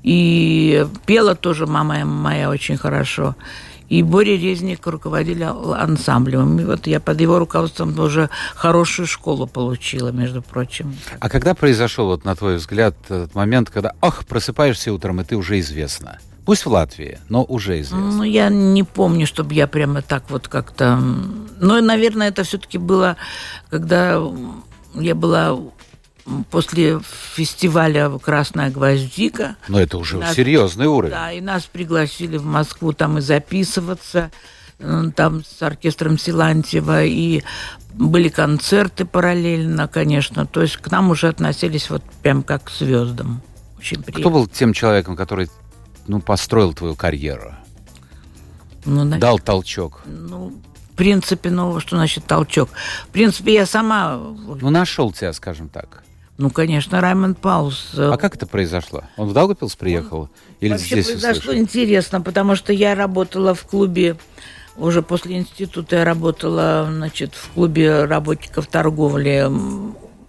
И 0.03 0.87
пела 1.07 1.35
тоже 1.35 1.67
мама 1.67 2.05
моя 2.05 2.51
очень 2.51 2.77
хорошо. 2.77 3.35
И 3.89 4.03
Боря 4.03 4.37
Резник 4.37 4.87
руководили 4.87 5.43
ансамблем. 5.43 6.61
И 6.61 6.65
вот 6.65 6.87
я 6.87 7.01
под 7.01 7.21
его 7.21 7.39
руководством 7.39 7.99
уже 7.99 8.29
хорошую 8.55 9.07
школу 9.07 9.47
получила, 9.47 10.11
между 10.11 10.43
прочим. 10.43 10.95
А 11.21 11.29
когда 11.29 11.55
произошел, 11.55 12.07
вот, 12.07 12.25
на 12.25 12.35
твой 12.35 12.57
взгляд, 12.57 12.95
этот 13.09 13.35
момент, 13.35 13.71
когда, 13.71 13.93
ах, 14.01 14.27
просыпаешься 14.27 14.93
утром, 14.93 15.21
и 15.21 15.25
ты 15.25 15.37
уже 15.37 15.59
известна? 15.61 16.19
Пусть 16.45 16.65
в 16.65 16.71
Латвии, 16.71 17.19
но 17.29 17.45
уже 17.45 17.81
известна. 17.81 18.13
Ну, 18.13 18.23
я 18.23 18.49
не 18.49 18.83
помню, 18.83 19.27
чтобы 19.27 19.53
я 19.55 19.67
прямо 19.67 20.01
так 20.01 20.25
вот 20.31 20.49
как-то... 20.49 20.97
Ну, 21.61 21.83
наверное, 21.83 22.29
это 22.29 22.43
все-таки 22.43 22.79
было, 22.79 23.17
когда 23.69 24.23
я 24.95 25.15
была 25.15 25.59
после 26.51 27.01
фестиваля 27.35 28.11
«Красная 28.19 28.71
гвоздика». 28.71 29.57
Но 29.69 29.81
это 29.81 29.99
уже 29.99 30.19
Нас- 30.19 30.35
серьезный 30.35 30.87
уровень. 30.87 31.13
Да, 31.15 31.33
и 31.33 31.41
нас 31.41 31.65
пригласили 31.65 32.37
в 32.37 32.45
Москву 32.45 32.93
там 32.93 33.19
и 33.19 33.21
записываться, 33.21 34.31
там 35.17 35.43
с 35.45 35.61
оркестром 35.63 36.19
Силантьева, 36.19 37.05
и 37.05 37.43
были 37.95 38.29
концерты 38.29 39.05
параллельно, 39.05 39.89
конечно. 39.89 40.47
То 40.47 40.63
есть 40.63 40.77
к 40.77 40.91
нам 40.91 41.11
уже 41.11 41.29
относились 41.29 41.91
вот 41.91 42.03
прям 42.23 42.43
как 42.43 42.65
к 42.65 42.71
звездам. 42.71 43.43
Очень 43.79 44.03
приятно. 44.03 44.21
Кто 44.21 44.31
был 44.31 44.47
тем 44.47 44.73
человеком, 44.73 45.17
который 45.17 45.49
ну, 46.07 46.21
построил 46.21 46.73
твою 46.75 46.95
карьеру? 46.95 47.55
Ну, 48.85 49.05
на- 49.05 49.19
Дал 49.19 49.39
толчок? 49.39 50.03
Ну, 50.07 50.53
в 50.93 50.97
принципе, 50.97 51.51
ну, 51.51 51.79
что 51.81 51.97
значит 51.97 52.25
толчок? 52.25 52.71
В 53.05 53.09
принципе, 53.09 53.55
я 53.55 53.67
сама, 53.67 54.17
Ну, 54.17 54.71
нашел 54.71 55.13
тебя, 55.13 55.33
скажем 55.33 55.69
так. 55.69 56.03
Ну, 56.39 56.51
конечно, 56.51 57.01
Раймонд 57.01 57.39
Паус. 57.39 57.91
э, 57.97 58.11
А 58.13 58.17
как 58.17 58.37
это 58.37 58.47
произошло? 58.47 59.03
Он 59.17 59.29
в 59.29 59.33
Даугавпилс 59.35 59.77
приехал? 59.77 60.29
Или 60.61 60.71
Вообще 60.73 60.87
здесь 61.03 61.07
произошло 61.07 61.39
услышал? 61.41 61.61
интересно, 61.61 62.21
потому 62.21 62.55
что 62.57 62.73
я 62.73 62.95
работала 62.95 63.55
в 63.55 63.65
клубе, 63.65 64.17
уже 64.77 65.03
после 65.03 65.37
института 65.37 65.97
я 65.97 66.05
работала, 66.05 66.89
значит, 66.91 67.35
в 67.35 67.51
клубе 67.51 68.05
работников 68.05 68.69
торговли 68.69 69.51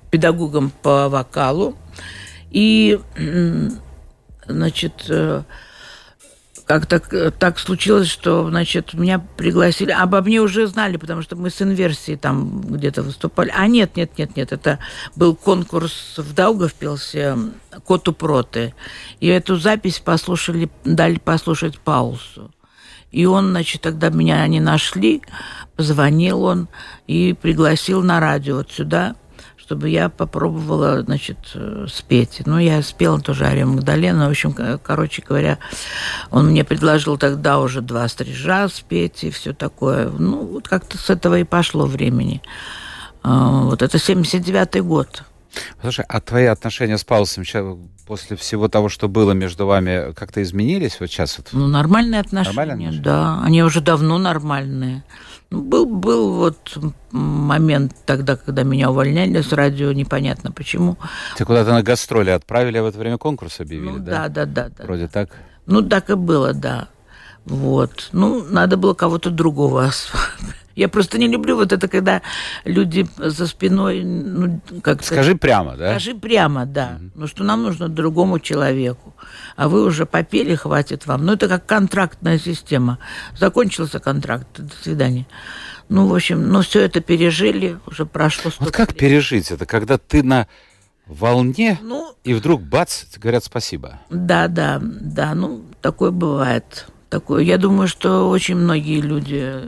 педагогом 0.10 0.72
по 0.82 1.08
вокалу. 1.10 1.76
И, 2.50 3.00
значит, 4.48 5.10
э, 6.70 6.80
как-то 6.80 7.00
к- 7.00 7.32
так 7.32 7.60
случилось, 7.60 8.08
что, 8.08 8.50
значит, 8.50 8.94
меня 8.94 9.20
пригласили. 9.38 9.92
Обо 9.92 10.22
мне 10.22 10.40
уже 10.40 10.68
знали, 10.68 10.98
потому 10.98 11.22
что 11.22 11.36
мы 11.36 11.50
с 11.50 11.62
инверсией 11.62 12.18
там 12.18 12.62
где-то 12.62 13.02
выступали. 13.02 13.52
А 13.56 13.68
нет, 13.68 13.96
нет, 13.96 14.18
нет, 14.18 14.36
нет, 14.36 14.52
это 14.52 14.80
был 15.16 15.36
конкурс 15.36 16.16
в 16.18 16.34
Даугавпилсе 16.34 17.38
«Коту 17.86 18.14
проты». 18.14 18.74
И 19.20 19.28
эту 19.28 19.58
запись 19.58 20.00
послушали, 20.00 20.70
дали 20.84 21.18
послушать 21.18 21.80
Паусу. 21.80 22.52
И 23.12 23.26
он, 23.26 23.50
значит, 23.50 23.82
тогда 23.82 24.10
меня 24.10 24.42
они 24.44 24.60
нашли, 24.60 25.24
позвонил 25.76 26.44
он 26.44 26.68
и 27.08 27.34
пригласил 27.34 28.04
на 28.04 28.20
радио 28.20 28.58
вот 28.58 28.72
сюда, 28.72 29.16
чтобы 29.60 29.90
я 29.90 30.10
попробовала, 30.10 31.02
значит, 31.04 31.38
э, 31.54 31.86
спеть. 31.90 32.42
Ну, 32.46 32.58
я 32.58 32.82
спела 32.82 33.20
тоже 33.20 33.46
Арию 33.46 33.68
Магдалену. 33.68 34.26
В 34.26 34.30
общем, 34.30 34.54
ко- 34.54 34.78
короче 34.78 35.22
говоря, 35.22 35.60
он 36.32 36.48
мне 36.48 36.64
предложил 36.64 37.18
тогда 37.18 37.60
уже 37.60 37.82
два 37.82 38.08
стрижа 38.08 38.68
спеть 38.70 39.24
и 39.24 39.30
все 39.30 39.54
такое. 39.54 40.10
Ну, 40.10 40.46
вот 40.46 40.68
как-то 40.68 40.98
с 40.98 41.10
этого 41.10 41.38
и 41.40 41.44
пошло 41.44 41.86
времени. 41.86 42.42
А, 43.22 43.64
Вот 43.64 43.82
это 43.82 43.98
79-й 43.98 44.82
год. 44.82 45.24
Слушай, 45.82 46.06
а 46.08 46.22
твои 46.22 46.46
отношения 46.46 46.98
с 46.98 47.04
Паулсом 47.04 47.44
после 48.08 48.38
всего 48.38 48.68
того, 48.68 48.88
что 48.88 49.08
было 49.10 49.32
между 49.34 49.66
вами, 49.66 50.14
как-то 50.14 50.42
изменились 50.42 50.98
вот 51.00 51.10
сейчас? 51.10 51.38
Вот? 51.38 51.50
Ну, 51.52 51.68
нормальные 51.68 52.22
отношения, 52.22 52.56
Нормальные 52.56 52.88
отношения? 52.90 53.04
да. 53.04 53.42
Они 53.44 53.64
уже 53.64 53.82
давно 53.82 54.18
нормальные. 54.20 55.04
Был, 55.52 55.88
был 55.88 56.34
вот 56.36 56.78
момент 57.12 57.96
тогда, 58.06 58.36
когда 58.38 58.62
меня 58.64 58.92
увольняли 58.92 59.42
с 59.42 59.52
радио, 59.52 59.92
непонятно 59.92 60.52
почему. 60.52 60.98
Тебя 61.36 61.46
куда-то 61.46 61.72
на 61.72 61.82
гастроли 61.82 62.30
отправили, 62.30 62.78
а 62.78 62.84
в 62.84 62.86
это 62.86 63.00
время 63.00 63.18
конкурс 63.18 63.60
объявили, 63.60 63.98
Ну, 63.98 64.00
да? 64.00 64.28
да, 64.30 64.30
да, 64.30 64.46
да, 64.46 64.70
да. 64.78 64.84
Вроде 64.84 65.08
так. 65.08 65.30
Ну, 65.66 65.82
так 65.82 66.10
и 66.12 66.16
было, 66.16 66.54
да. 66.54 66.90
Вот. 67.50 68.10
Ну, 68.12 68.44
надо 68.44 68.78
было 68.78 68.94
кого-то 68.94 69.30
другого. 69.32 69.92
Я 70.76 70.88
просто 70.88 71.18
не 71.18 71.28
люблю 71.28 71.58
вот 71.58 71.74
это, 71.74 71.90
когда 71.90 72.22
люди 72.64 73.06
за 73.18 73.48
спиной, 73.48 74.02
ну, 74.04 74.62
как 74.82 75.04
Скажи 75.04 75.36
прямо, 75.36 75.76
да? 75.76 75.90
Скажи 75.92 76.16
прямо, 76.16 76.66
да. 76.66 77.00
Ну, 77.16 77.28
что 77.28 77.44
нам 77.44 77.64
нужно 77.64 77.90
другому 77.90 78.40
человеку. 78.40 79.14
А 79.58 79.68
вы 79.68 79.84
уже 79.84 80.06
попели, 80.06 80.56
хватит 80.56 81.06
вам. 81.06 81.26
Ну, 81.26 81.34
это 81.34 81.50
как 81.50 81.66
контрактная 81.66 82.40
система. 82.40 83.00
Закончился 83.38 84.00
контракт, 84.00 84.48
до 84.58 84.74
свидания. 84.82 85.28
Ну, 85.90 86.08
в 86.08 86.16
общем, 86.16 86.48
ну, 86.48 86.62
все 86.62 86.82
это 86.82 87.02
пережили, 87.02 87.78
уже 87.86 88.06
прошло 88.06 88.52
Вот 88.60 88.72
как 88.72 88.90
лет. 88.92 88.98
пережить 89.00 89.52
это, 89.52 89.66
когда 89.66 89.98
ты 89.98 90.24
на 90.24 90.48
волне, 91.08 91.80
Ну, 91.82 92.14
и 92.24 92.34
вдруг 92.34 92.62
бац, 92.62 93.04
говорят 93.18 93.44
спасибо. 93.44 94.00
да, 94.10 94.48
да, 94.48 94.80
да, 94.82 95.34
ну, 95.36 95.66
такое 95.82 96.12
бывает. 96.12 96.86
Такое. 97.10 97.44
Я 97.44 97.58
думаю, 97.58 97.88
что 97.88 98.30
очень 98.30 98.56
многие 98.56 99.02
люди, 99.02 99.64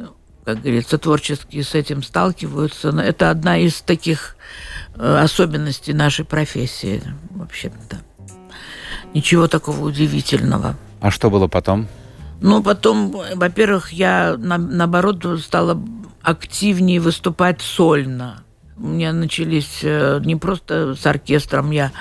как 0.46 0.62
говорится, 0.62 1.00
творческие 1.00 1.64
с 1.64 1.74
этим 1.74 2.04
сталкиваются. 2.04 2.92
Но 2.92 3.02
Это 3.02 3.32
одна 3.32 3.58
из 3.58 3.82
таких 3.82 4.36
э, 4.96 5.18
особенностей 5.18 5.94
нашей 5.94 6.24
профессии. 6.24 7.02
В 7.32 7.40
вообще-то. 7.40 7.98
Ничего 9.14 9.48
такого 9.48 9.84
удивительного. 9.86 10.78
А 11.02 11.10
что 11.10 11.32
было 11.32 11.48
потом? 11.48 11.88
Ну, 12.42 12.62
потом, 12.62 13.12
во-первых, 13.36 13.92
я, 13.92 14.36
на, 14.38 14.58
наоборот, 14.58 15.26
стала 15.42 15.82
активнее 16.22 17.00
выступать 17.00 17.62
сольно. 17.62 18.44
У 18.78 18.88
меня 18.88 19.14
начались 19.14 19.80
э, 19.82 20.22
не 20.24 20.36
просто 20.36 20.96
с 20.96 21.06
оркестром 21.08 21.72
я 21.72 21.92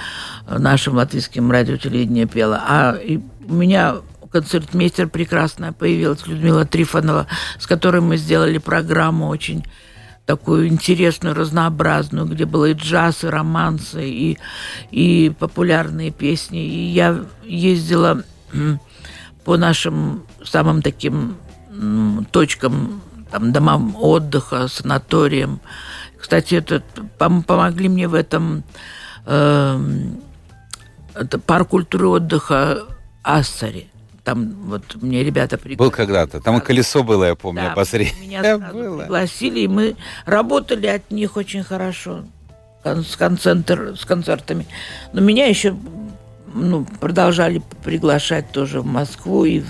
нашим 0.47 0.97
латвийским 0.97 1.51
радиотелевидением 1.51 2.29
пела, 2.29 2.63
а 2.67 2.99
у 3.49 3.53
меня 3.53 3.97
концертмейстер 4.31 5.09
прекрасная 5.09 5.73
появилась, 5.73 6.27
Людмила 6.27 6.65
Трифонова, 6.65 7.27
с 7.59 7.67
которой 7.67 8.01
мы 8.01 8.17
сделали 8.17 8.59
программу 8.59 9.29
очень 9.29 9.65
такую 10.27 10.69
интересную, 10.69 11.35
разнообразную, 11.35 12.27
где 12.27 12.45
было 12.45 12.67
и 12.67 12.75
джаз, 12.75 13.25
и 13.25 13.27
романсы, 13.27 14.09
и, 14.09 14.39
и 14.91 15.33
популярные 15.39 16.13
песни. 16.13 16.65
И 16.65 16.93
я 16.93 17.25
ездила 17.45 18.23
по 19.45 19.57
нашим 19.57 20.25
самым 20.45 20.83
таким 20.83 21.37
точкам, 22.31 23.01
там, 23.31 23.53
домам 23.53 23.97
отдыха, 23.99 24.69
санаториям. 24.69 25.61
Кстати, 26.17 26.57
это, 26.57 26.83
пом 27.19 27.43
помогли 27.43 27.89
мне 27.89 28.07
в 28.07 28.15
этом 28.15 28.63
э, 29.27 29.81
это 31.15 31.39
парк 31.39 31.69
культуры 31.69 32.09
отдыха 32.09 32.85
Ассари. 33.23 33.90
Там 34.31 34.55
вот 34.67 34.95
мне 35.03 35.25
ребята 35.25 35.59
пригласили. 35.59 35.79
Был 35.79 35.91
когда-то. 35.91 36.41
Там 36.41 36.59
и 36.59 36.61
колесо 36.61 37.03
было, 37.03 37.25
я 37.25 37.35
помню, 37.35 37.63
да, 37.63 37.71
посреди. 37.75 38.13
Меня 38.21 38.59
было. 38.73 39.01
пригласили, 39.01 39.61
и 39.61 39.67
мы 39.67 39.97
работали 40.25 40.87
от 40.87 41.11
них 41.11 41.37
очень 41.37 41.65
хорошо 41.65 42.23
с, 42.85 43.17
концентр, 43.17 43.97
с 43.99 44.05
концертами. 44.05 44.69
Но 45.13 45.21
меня 45.21 45.47
еще 45.47 45.75
ну, 46.55 46.87
продолжали 47.01 47.63
приглашать 47.85 48.51
тоже 48.53 48.81
в 48.81 48.87
Москву 48.87 49.45
и 49.45 49.63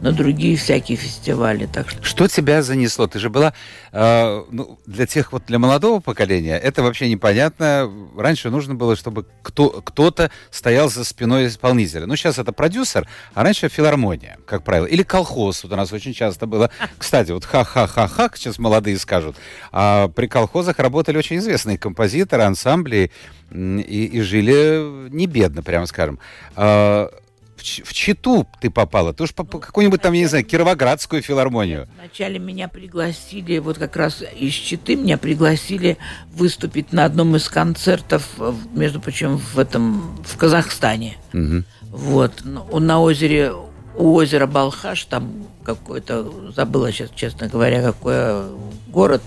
на 0.00 0.12
другие 0.12 0.56
всякие 0.56 0.96
фестивали. 0.98 1.66
Так 1.66 1.88
что... 1.88 2.02
что 2.02 2.28
тебя 2.28 2.62
занесло? 2.62 3.06
Ты 3.06 3.18
же 3.18 3.30
была 3.30 3.54
э, 3.92 4.44
ну, 4.50 4.78
для 4.86 5.06
тех 5.06 5.32
вот 5.32 5.44
для 5.46 5.58
молодого 5.58 6.00
поколения 6.00 6.58
это 6.58 6.82
вообще 6.82 7.08
непонятно. 7.08 7.90
Раньше 8.16 8.50
нужно 8.50 8.74
было, 8.74 8.96
чтобы 8.96 9.26
кто, 9.42 9.68
кто-то 9.70 10.30
стоял 10.50 10.90
за 10.90 11.04
спиной 11.04 11.46
исполнителя. 11.46 12.06
Ну 12.06 12.16
сейчас 12.16 12.38
это 12.38 12.52
продюсер, 12.52 13.06
а 13.34 13.44
раньше 13.44 13.68
филармония, 13.68 14.38
как 14.46 14.64
правило, 14.64 14.86
или 14.86 15.02
колхоз. 15.02 15.62
Вот 15.62 15.72
у 15.72 15.76
нас 15.76 15.92
очень 15.92 16.14
часто 16.14 16.46
было. 16.46 16.70
Кстати, 16.98 17.30
вот 17.30 17.44
ха-ха-ха-ха, 17.44 18.30
сейчас 18.34 18.58
молодые 18.58 18.98
скажут. 18.98 19.36
А 19.70 20.08
при 20.08 20.26
колхозах 20.26 20.78
работали 20.78 21.16
очень 21.16 21.36
известные 21.36 21.78
композиторы, 21.78 22.42
ансамбли 22.42 23.10
и, 23.52 24.10
и 24.12 24.20
жили 24.20 25.10
не 25.10 25.26
бедно, 25.26 25.62
прямо 25.62 25.86
скажем. 25.86 26.18
А, 26.56 27.10
в, 27.56 27.62
в 27.62 27.92
Читу 27.92 28.46
ты 28.60 28.70
попала, 28.70 29.12
ты 29.12 29.22
уж 29.24 29.34
по, 29.34 29.44
по 29.44 29.58
какую-нибудь 29.58 30.02
там, 30.02 30.12
я 30.12 30.20
не 30.20 30.26
знаю, 30.26 30.44
Кировоградскую 30.44 31.22
филармонию. 31.22 31.88
Вначале 31.98 32.38
меня 32.38 32.68
пригласили, 32.68 33.58
вот 33.58 33.78
как 33.78 33.96
раз 33.96 34.22
из 34.36 34.52
Читы 34.52 34.96
меня 34.96 35.18
пригласили 35.18 35.96
выступить 36.32 36.92
на 36.92 37.04
одном 37.04 37.36
из 37.36 37.48
концертов, 37.48 38.28
между 38.74 39.00
прочим, 39.00 39.36
в 39.36 39.58
этом, 39.58 40.22
в 40.24 40.36
Казахстане. 40.36 41.16
Угу. 41.32 41.64
Вот, 41.90 42.42
на 42.44 43.00
озере, 43.00 43.52
у 43.96 44.14
озера 44.14 44.46
Балхаш, 44.46 45.04
там 45.04 45.46
какой-то, 45.62 46.50
забыла 46.52 46.90
сейчас, 46.90 47.10
честно 47.14 47.48
говоря, 47.48 47.82
какой 47.82 48.42
город. 48.88 49.22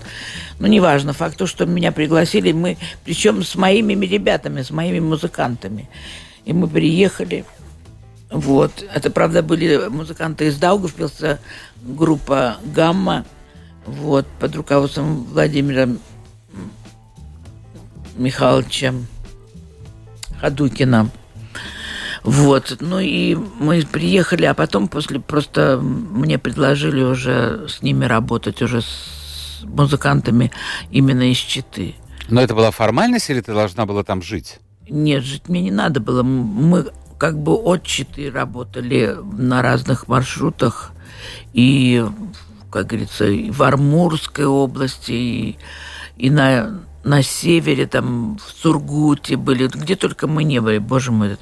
Ну, 0.58 0.66
неважно, 0.66 1.12
факт 1.12 1.36
то, 1.38 1.46
что 1.46 1.64
меня 1.66 1.92
пригласили, 1.92 2.52
мы, 2.52 2.76
причем 3.04 3.42
с 3.42 3.54
моими 3.54 4.04
ребятами, 4.04 4.62
с 4.62 4.70
моими 4.70 5.00
музыкантами. 5.00 5.88
И 6.46 6.52
мы 6.52 6.68
приехали, 6.68 7.44
вот. 8.30 8.84
Это, 8.94 9.10
правда, 9.10 9.42
были 9.42 9.88
музыканты 9.88 10.46
из 10.46 10.58
Даугавпилса, 10.58 11.40
группа 11.82 12.56
«Гамма», 12.74 13.26
вот, 13.84 14.26
под 14.40 14.56
руководством 14.56 15.24
Владимира 15.24 15.88
Михайловича 18.16 18.94
Хадукина. 20.40 21.10
Вот, 22.24 22.76
ну 22.80 22.98
и 22.98 23.36
мы 23.36 23.82
приехали, 23.82 24.46
а 24.46 24.54
потом 24.54 24.88
после 24.88 25.20
просто 25.20 25.78
мне 25.80 26.38
предложили 26.38 27.02
уже 27.02 27.68
с 27.68 27.82
ними 27.82 28.04
работать, 28.04 28.62
уже 28.62 28.82
с 28.82 29.60
музыкантами 29.62 30.50
именно 30.90 31.30
из 31.30 31.36
Читы. 31.36 31.94
Но 32.28 32.40
это 32.40 32.54
была 32.54 32.72
формальность 32.72 33.30
или 33.30 33.40
ты 33.40 33.52
должна 33.52 33.86
была 33.86 34.02
там 34.02 34.22
жить? 34.22 34.58
Нет, 34.88 35.24
жить 35.24 35.48
мне 35.48 35.62
не 35.62 35.70
надо 35.70 36.00
было. 36.00 36.22
Мы 36.22 36.86
как 37.18 37.38
бы 37.38 37.54
отчеты 37.54 38.30
работали 38.30 39.16
на 39.32 39.62
разных 39.62 40.08
маршрутах. 40.08 40.92
И, 41.52 42.04
как 42.70 42.88
говорится, 42.88 43.26
и 43.26 43.50
в 43.50 43.62
Армурской 43.62 44.44
области, 44.44 45.12
и, 45.12 45.58
и 46.16 46.30
на, 46.30 46.82
на 47.04 47.22
севере, 47.22 47.86
там, 47.86 48.38
в 48.38 48.62
Сургуте 48.62 49.36
были, 49.36 49.68
где 49.68 49.96
только 49.96 50.26
мы 50.26 50.44
не 50.44 50.60
были. 50.60 50.78
Боже 50.78 51.10
мой, 51.10 51.36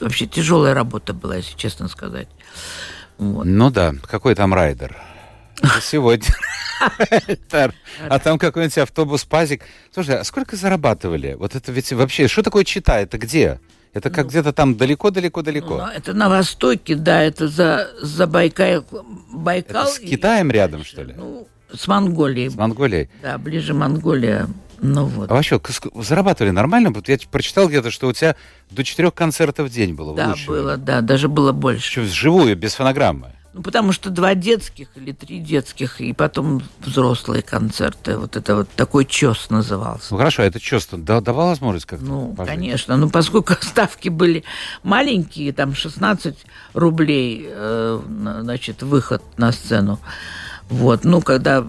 вообще 0.00 0.26
тяжелая 0.26 0.74
работа 0.74 1.14
была, 1.14 1.36
если 1.36 1.56
честно 1.56 1.88
сказать. 1.88 2.28
Вот. 3.18 3.44
Ну 3.44 3.70
да, 3.70 3.94
какой 4.02 4.34
там 4.34 4.54
райдер? 4.54 4.96
Сегодня. 5.82 6.26
А 8.08 8.18
там 8.18 8.38
какой-нибудь 8.38 8.78
автобус 8.78 9.24
пазик. 9.24 9.62
Слушай, 9.92 10.20
а 10.20 10.24
сколько 10.24 10.56
зарабатывали? 10.56 11.34
Вот 11.34 11.54
это 11.54 11.72
ведь 11.72 11.92
вообще, 11.92 12.28
что 12.28 12.42
такое 12.42 12.64
чита? 12.64 12.98
Это 12.98 13.18
где? 13.18 13.60
Это 13.92 14.08
как 14.08 14.26
ну, 14.26 14.30
где-то 14.30 14.52
там 14.52 14.76
далеко-далеко-далеко. 14.76 15.76
Ну, 15.78 15.86
это 15.86 16.12
на 16.12 16.28
востоке, 16.28 16.94
да, 16.94 17.22
это 17.22 17.48
за, 17.48 17.90
за 18.00 18.26
Байкал. 18.26 18.84
Байкал 19.32 19.84
это 19.84 19.92
с 19.92 19.98
Китаем 19.98 20.50
и, 20.50 20.54
рядом, 20.54 20.84
что 20.84 21.02
ли? 21.02 21.14
Ну, 21.16 21.48
с 21.72 21.88
Монголией. 21.88 22.50
С 22.50 22.54
Монголией? 22.54 23.10
Да, 23.20 23.36
ближе 23.36 23.74
Монголия. 23.74 24.48
Ну 24.82 25.06
вот. 25.06 25.30
А 25.30 25.34
вообще, 25.34 25.60
зарабатывали 25.96 26.52
нормально? 26.52 26.90
Вот 26.90 27.08
я 27.08 27.18
прочитал 27.30 27.68
где-то, 27.68 27.90
что 27.90 28.08
у 28.08 28.12
тебя 28.12 28.36
до 28.70 28.84
четырех 28.84 29.12
концертов 29.12 29.68
в 29.68 29.72
день 29.72 29.94
было. 29.94 30.14
Да, 30.16 30.34
было, 30.46 30.76
да, 30.76 31.00
даже 31.00 31.28
было 31.28 31.52
больше. 31.52 31.90
Что, 31.90 32.00
вживую, 32.02 32.56
без 32.56 32.74
фонограммы? 32.74 33.32
Ну, 33.52 33.62
потому 33.62 33.90
что 33.90 34.10
два 34.10 34.36
детских 34.36 34.88
или 34.94 35.10
три 35.10 35.40
детских, 35.40 36.00
и 36.00 36.12
потом 36.12 36.62
взрослые 36.78 37.42
концерты. 37.42 38.16
Вот 38.16 38.36
это 38.36 38.54
вот 38.54 38.68
такой 38.70 39.04
чес 39.04 39.50
назывался. 39.50 40.06
Ну, 40.12 40.18
хорошо, 40.18 40.42
а 40.42 40.46
это 40.46 40.60
чес 40.60 40.88
да, 40.92 41.20
давал 41.20 41.48
возможность 41.48 41.86
как-то 41.86 42.04
Ну, 42.04 42.34
пожить? 42.34 42.54
конечно. 42.54 42.96
Ну, 42.96 43.10
поскольку 43.10 43.54
ставки 43.60 44.08
были 44.08 44.44
маленькие, 44.84 45.52
там 45.52 45.74
16 45.74 46.36
рублей, 46.74 47.44
э, 47.48 48.00
значит, 48.42 48.82
выход 48.82 49.22
на 49.36 49.50
сцену. 49.50 49.98
Вот, 50.68 51.02
ну, 51.04 51.20
когда 51.20 51.66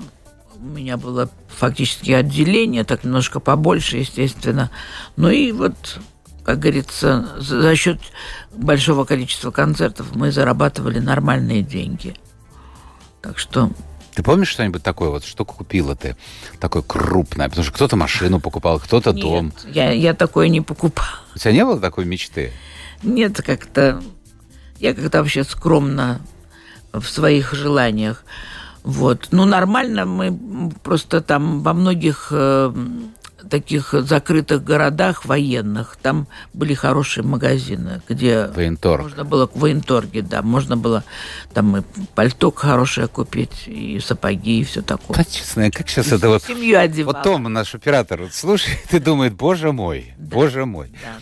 у 0.60 0.64
меня 0.64 0.98
было 0.98 1.30
фактически 1.48 2.12
отделение, 2.12 2.84
так 2.84 3.04
немножко 3.04 3.40
побольше, 3.40 3.98
естественно. 3.98 4.70
Ну 5.16 5.30
и 5.32 5.52
вот, 5.52 5.98
как 6.44 6.60
говорится, 6.60 7.36
за 7.40 7.76
счет 7.76 8.00
большого 8.52 9.06
количества 9.06 9.52
концертов 9.52 10.16
мы 10.16 10.32
зарабатывали 10.32 11.00
нормальные 11.00 11.62
деньги. 11.62 12.16
Так 13.22 13.38
что 13.38 13.72
ты 14.14 14.24
помнишь 14.24 14.50
что-нибудь 14.50 14.84
такое, 14.84 15.10
вот 15.10 15.24
что 15.24 15.46
купила 15.46 15.96
ты, 15.96 16.18
такое 16.60 16.82
крупное? 16.82 17.48
Потому 17.48 17.64
что 17.64 17.74
кто-то 17.74 17.96
машину 17.96 18.40
покупал, 18.40 18.80
кто-то 18.80 19.14
дом. 19.14 19.54
Я, 19.68 19.92
я 19.92 20.14
такое 20.14 20.50
не 20.50 20.62
покупал. 20.62 21.06
У 21.34 21.38
тебя 21.38 21.54
не 21.54 21.64
было 21.64 21.80
такой 21.80 22.06
мечты? 22.06 22.52
Нет, 23.04 23.42
как-то... 23.42 24.02
Я 24.80 24.94
как-то 24.94 25.20
вообще 25.20 25.44
скромно 25.44 26.22
в 26.92 27.04
своих 27.06 27.54
желаниях. 27.54 28.26
Вот. 28.84 29.28
Ну, 29.32 29.46
нормально 29.46 30.06
мы 30.06 30.72
просто 30.84 31.22
там 31.22 31.62
во 31.62 31.74
многих 31.74 32.30
э, 32.32 32.74
таких 33.50 33.94
закрытых 33.94 34.64
городах 34.64 35.26
военных, 35.26 35.98
там 36.02 36.28
были 36.54 36.74
хорошие 36.74 37.24
магазины, 37.24 38.02
где 38.08 38.48
Военторг. 38.48 39.04
можно 39.04 39.24
было 39.24 39.48
к 39.48 39.56
военторге, 39.56 40.22
да, 40.22 40.42
можно 40.42 40.78
было 40.78 41.04
там 41.54 41.78
и 41.78 41.82
пальто 42.16 42.52
хорошее 42.52 43.08
купить, 43.08 43.68
и 43.68 44.00
сапоги, 44.00 44.62
и 44.62 44.64
все 44.64 44.82
такое. 44.82 45.18
Да, 45.18 45.24
честно, 45.24 45.72
как 45.72 45.90
сейчас 45.90 46.12
и 46.12 46.16
это 46.16 46.30
вот... 46.30 46.44
Семью 46.44 46.80
одевал. 46.80 47.14
Вот 47.14 47.24
Том, 47.24 47.44
наш 47.44 47.76
оператор, 47.76 48.22
вот 48.24 48.34
слушает 48.34 48.94
и 48.94 49.00
думает, 49.00 49.34
боже 49.34 49.72
мой, 49.72 50.14
да. 50.18 50.36
боже 50.36 50.66
мой. 50.66 50.92
Да, 50.92 50.98
да, 51.00 51.18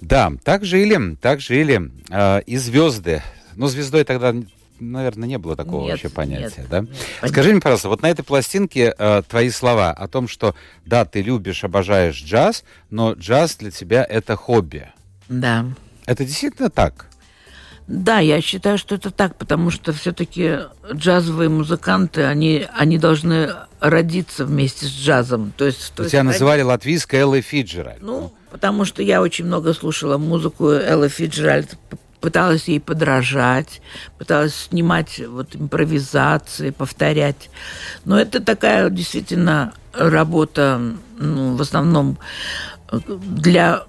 да. 0.00 0.30
да, 0.30 0.36
так 0.44 0.64
жили, 0.64 1.16
так 1.16 1.40
жили 1.40 1.90
э, 2.10 2.42
и 2.46 2.56
звезды. 2.56 3.22
Ну, 3.56 3.66
звездой 3.68 4.04
тогда 4.04 4.34
наверное, 4.80 5.28
не 5.28 5.38
было 5.38 5.56
такого 5.56 5.82
нет, 5.82 5.92
вообще 5.92 6.08
понятия, 6.08 6.60
нет, 6.60 6.68
да? 6.68 6.80
Нет, 6.80 6.90
Скажи 7.26 7.52
мне, 7.52 7.60
пожалуйста, 7.60 7.88
вот 7.88 8.02
на 8.02 8.10
этой 8.10 8.24
пластинке 8.24 8.94
э, 8.96 9.22
твои 9.28 9.50
слова 9.50 9.90
о 9.90 10.08
том, 10.08 10.28
что 10.28 10.54
да, 10.84 11.04
ты 11.04 11.22
любишь, 11.22 11.64
обожаешь 11.64 12.22
джаз, 12.22 12.64
но 12.90 13.12
джаз 13.12 13.56
для 13.56 13.70
тебя 13.70 14.04
это 14.04 14.36
хобби. 14.36 14.88
Да. 15.28 15.66
Это 16.06 16.24
действительно 16.24 16.70
так? 16.70 17.06
Да, 17.86 18.20
я 18.20 18.40
считаю, 18.40 18.78
что 18.78 18.94
это 18.94 19.10
так, 19.10 19.36
потому 19.36 19.70
что 19.70 19.92
все-таки 19.92 20.60
джазовые 20.92 21.48
музыканты, 21.48 22.24
они, 22.24 22.66
они 22.74 22.98
должны 22.98 23.50
родиться 23.80 24.46
вместе 24.46 24.86
с 24.86 24.90
джазом. 24.90 25.52
То 25.56 25.66
есть, 25.66 25.92
то 25.94 26.02
есть 26.02 26.12
тебя 26.12 26.20
они... 26.20 26.28
называли 26.28 26.62
латвийской 26.62 27.16
Эллой 27.16 27.40
Фиджеральд. 27.40 28.00
Ну, 28.00 28.32
Потому 28.52 28.84
что 28.84 29.02
я 29.02 29.22
очень 29.22 29.46
много 29.46 29.72
слушала 29.72 30.18
музыку 30.18 30.68
Элла 30.68 31.08
Фиджеральд, 31.08 31.78
пыталась 32.22 32.68
ей 32.68 32.80
подражать, 32.80 33.82
пыталась 34.16 34.54
снимать 34.54 35.20
вот 35.26 35.54
импровизации, 35.56 36.70
повторять. 36.70 37.50
Но 38.04 38.18
это 38.18 38.40
такая 38.40 38.88
действительно 38.88 39.74
работа, 39.92 40.80
ну, 41.18 41.56
в 41.56 41.60
основном 41.60 42.18
э, 42.90 43.00
для 43.06 43.82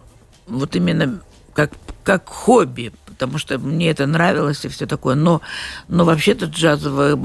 вот 0.48 0.76
именно 0.76 1.22
как, 1.54 1.72
как 2.04 2.28
хобби, 2.28 2.91
потому 3.06 3.38
что 3.38 3.60
мне 3.60 3.91
это 3.91 4.08
нравилось 4.08 4.65
и 4.65 4.67
все 4.67 4.88
такое. 4.88 5.13
Но, 5.13 5.41
но 5.88 6.04
вообще-то 6.04 6.48
джазовые 6.48 7.15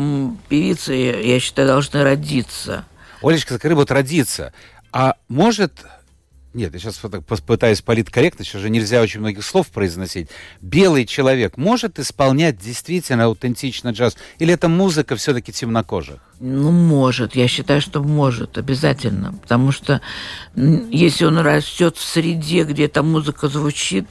певицы, 0.49 0.92
я 0.92 1.40
считаю, 1.40 1.68
должны 1.68 2.05
родиться. 2.05 2.85
Олечка 3.23 3.55
Закарыба 3.55 3.87
родиться. 3.87 4.53
А 4.92 5.14
может 5.29 5.73
нет, 6.54 6.72
я 6.72 6.80
сейчас 6.80 7.00
пытаюсь 7.46 7.82
политкорректно, 7.82 8.44
сейчас 8.44 8.62
же 8.62 8.70
нельзя 8.70 9.02
очень 9.02 9.20
многих 9.20 9.44
слов 9.44 9.68
произносить. 9.68 10.28
Белый 10.61 11.04
человек 11.04 11.56
может 11.56 11.98
исполнять 11.98 12.58
действительно 12.58 13.24
аутентично 13.24 13.90
джаз? 13.90 14.16
Или 14.38 14.54
это 14.54 14.68
музыка 14.68 15.14
все-таки 15.16 15.52
темнокожих? 15.52 16.20
Ну, 16.40 16.70
может. 16.70 17.37
Я 17.37 17.48
считаю, 17.48 17.80
что 17.80 18.02
может, 18.02 18.56
обязательно. 18.56 19.34
Потому 19.34 19.72
что 19.72 20.00
если 20.56 21.26
он 21.26 21.38
растет 21.38 21.96
в 21.96 22.04
среде, 22.04 22.64
где 22.64 22.87
эта 22.87 23.02
музыка 23.02 23.48
звучит 23.48 24.06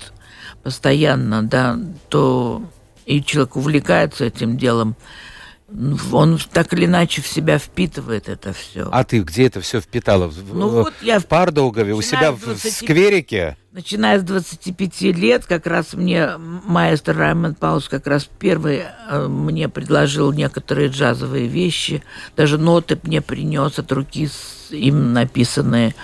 постоянно, 0.64 1.42
да, 1.44 1.80
то 2.10 2.62
и 3.06 3.24
человек 3.24 3.56
увлекается 3.56 4.26
этим 4.26 4.58
делом, 4.58 4.96
он 6.14 6.40
так 6.54 6.74
или 6.74 6.86
иначе 6.86 7.22
в 7.22 7.28
себя 7.28 7.58
впитывает 7.58 8.30
это 8.30 8.54
все. 8.54 8.88
А 8.92 9.04
ты 9.04 9.20
где 9.20 9.48
это 9.48 9.60
все 9.60 9.82
впитала? 9.82 10.32
Ну, 10.54 10.70
вот 10.70 10.94
я 11.02 11.20
в 11.20 11.26
Пардаугове, 11.26 11.94
у 11.94 12.02
себя 12.02 12.32
20, 12.32 12.64
в 12.64 12.72
скверике? 12.72 13.58
Начиная 13.74 14.18
с 14.20 14.24
25 14.24 15.02
лет, 15.02 15.46
как 15.46 15.68
раз 15.68 15.94
мне 15.94 16.32
маэстро 16.38 17.14
Раймонд 17.16 17.60
Паус 17.60 17.90
как 17.90 18.08
раз 18.08 18.28
первый 18.40 18.84
э, 19.10 19.28
мне 19.28 19.68
предложил 19.70 20.32
некоторые 20.32 20.88
джазовые 20.88 21.48
вещи, 21.48 22.02
даже 22.36 22.58
ноты 22.58 22.98
мне 23.04 23.22
принес 23.22 23.78
от 23.78 23.92
руки 23.92 24.30
им 24.72 25.14
написанные 25.14 25.96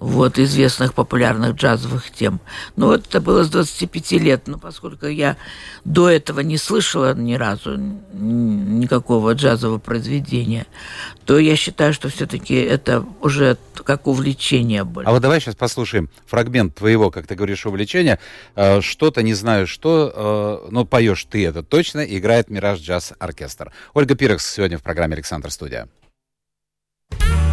вот, 0.00 0.38
известных 0.38 0.94
популярных 0.94 1.54
джазовых 1.54 2.10
тем. 2.10 2.40
Ну, 2.76 2.86
вот 2.86 3.06
это 3.06 3.20
было 3.20 3.44
с 3.44 3.50
25 3.50 4.12
лет, 4.12 4.48
но 4.48 4.58
поскольку 4.58 5.06
я 5.06 5.36
до 5.84 6.08
этого 6.08 6.40
не 6.40 6.56
слышала 6.56 7.14
ни 7.14 7.34
разу 7.34 7.76
никакого 7.76 9.34
джазового 9.34 9.78
произведения, 9.78 10.66
то 11.26 11.38
я 11.38 11.54
считаю, 11.54 11.92
что 11.92 12.08
все-таки 12.08 12.54
это 12.54 13.04
уже 13.20 13.58
как 13.84 14.06
увлечение 14.06 14.84
было. 14.84 15.04
А 15.06 15.12
вот 15.12 15.20
давай 15.20 15.40
сейчас 15.40 15.54
послушаем 15.54 16.08
фрагмент 16.26 16.74
твоего, 16.74 17.10
как 17.10 17.26
ты 17.26 17.34
говоришь, 17.34 17.66
увлечения. 17.66 18.18
Э, 18.56 18.80
что-то, 18.80 19.22
не 19.22 19.34
знаю 19.34 19.66
что, 19.66 20.62
э, 20.66 20.70
но 20.70 20.84
поешь 20.86 21.24
ты 21.24 21.46
это 21.46 21.62
точно, 21.62 22.00
играет 22.00 22.48
Мираж 22.48 22.80
Джаз 22.80 23.12
Оркестр. 23.18 23.70
Ольга 23.92 24.14
Пирекс 24.14 24.50
сегодня 24.50 24.78
в 24.78 24.82
программе 24.82 25.14
«Александр 25.14 25.50
Студия». 25.50 25.88
in 27.20 27.49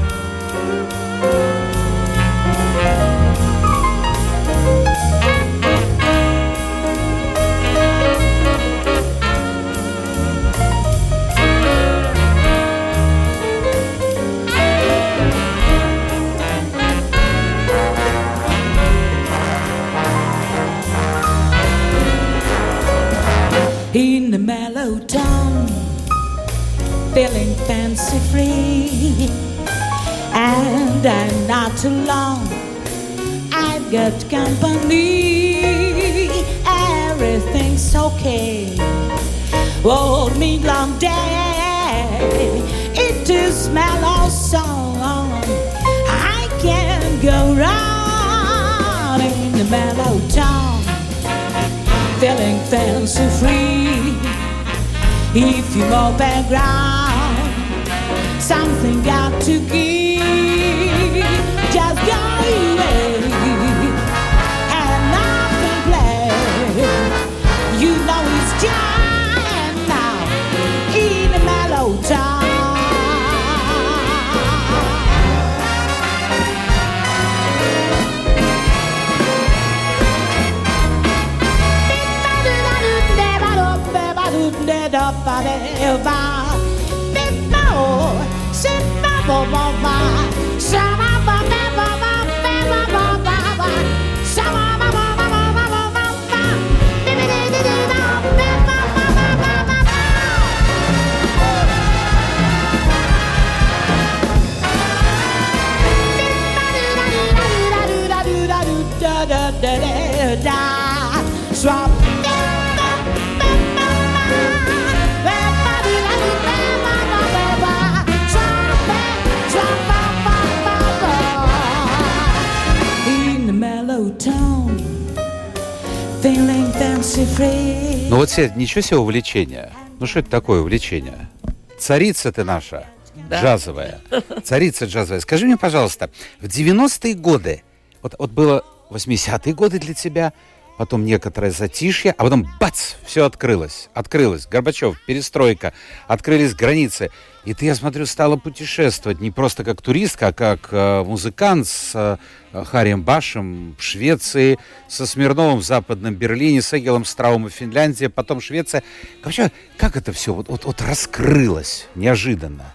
Ну 127.39 128.15
вот, 128.15 128.31
Свет, 128.31 128.55
ничего 128.55 128.81
себе 128.81 128.97
увлечение. 128.97 129.71
Ну 129.99 130.07
что 130.07 130.19
это 130.19 130.29
такое 130.29 130.61
увлечение? 130.61 131.29
Царица 131.77 132.31
ты 132.31 132.43
наша, 132.43 132.87
да. 133.29 133.39
джазовая. 133.39 134.01
Царица 134.43 134.85
джазовая. 134.85 135.19
Скажи 135.19 135.45
мне, 135.45 135.55
пожалуйста, 135.55 136.09
в 136.41 136.45
90-е 136.45 137.13
годы, 137.13 137.61
вот, 138.01 138.15
вот 138.17 138.31
было 138.31 138.65
80-е 138.89 139.53
годы 139.53 139.77
для 139.77 139.93
тебя, 139.93 140.33
потом 140.77 141.03
некоторое 141.03 141.51
затишье, 141.51 142.13
а 142.17 142.23
потом 142.23 142.47
бац, 142.59 142.93
все 143.05 143.25
открылось. 143.25 143.89
Открылось. 143.93 144.47
Горбачев, 144.47 144.97
перестройка, 145.05 145.73
открылись 146.07 146.53
границы. 146.53 147.11
И 147.45 147.53
ты, 147.53 147.65
я 147.65 147.75
смотрю, 147.75 148.05
стала 148.05 148.35
путешествовать 148.35 149.21
не 149.21 149.31
просто 149.31 149.63
как 149.63 149.81
туристка, 149.81 150.27
а 150.27 150.33
как 150.33 150.69
э, 150.71 151.03
музыкант 151.03 151.67
с 151.67 151.91
э, 151.93 152.63
Харием 152.65 153.03
Башем 153.03 153.75
в 153.77 153.83
Швеции, 153.83 154.59
со 154.87 155.05
Смирновым 155.05 155.59
в 155.59 155.63
Западном 155.63 156.13
Берлине, 156.15 156.61
с 156.61 156.73
Эгелом 156.73 157.05
Страумом 157.05 157.49
в 157.49 157.53
Финляндии, 157.53 158.07
потом 158.07 158.41
Швеция. 158.41 158.83
Вообще, 159.23 159.51
как 159.77 159.95
это 159.95 160.11
все 160.11 160.33
вот, 160.33 160.49
вот, 160.49 160.65
вот 160.65 160.81
раскрылось 160.81 161.87
неожиданно? 161.95 162.73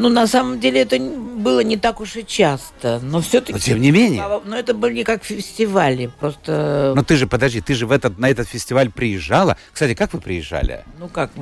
Ну, 0.00 0.08
на 0.08 0.26
самом 0.26 0.58
деле, 0.60 0.80
это 0.80 0.98
было 0.98 1.60
не 1.60 1.76
так 1.76 2.00
уж 2.00 2.16
и 2.16 2.26
часто, 2.26 3.00
но 3.02 3.20
все-таки... 3.20 3.52
Но 3.52 3.58
тем 3.58 3.80
не 3.80 3.90
менее. 3.90 4.24
Но 4.46 4.56
это 4.56 4.72
были 4.72 5.02
как 5.02 5.24
фестивали, 5.24 6.10
просто... 6.18 6.94
Но 6.96 7.02
ты 7.02 7.16
же, 7.16 7.26
подожди, 7.26 7.60
ты 7.60 7.74
же 7.74 7.86
в 7.86 7.92
этот, 7.92 8.18
на 8.18 8.30
этот 8.30 8.48
фестиваль 8.48 8.90
приезжала. 8.90 9.58
Кстати, 9.72 9.94
как 9.94 10.14
вы 10.14 10.20
приезжали? 10.20 10.84
Ну 10.98 11.08
как, 11.08 11.32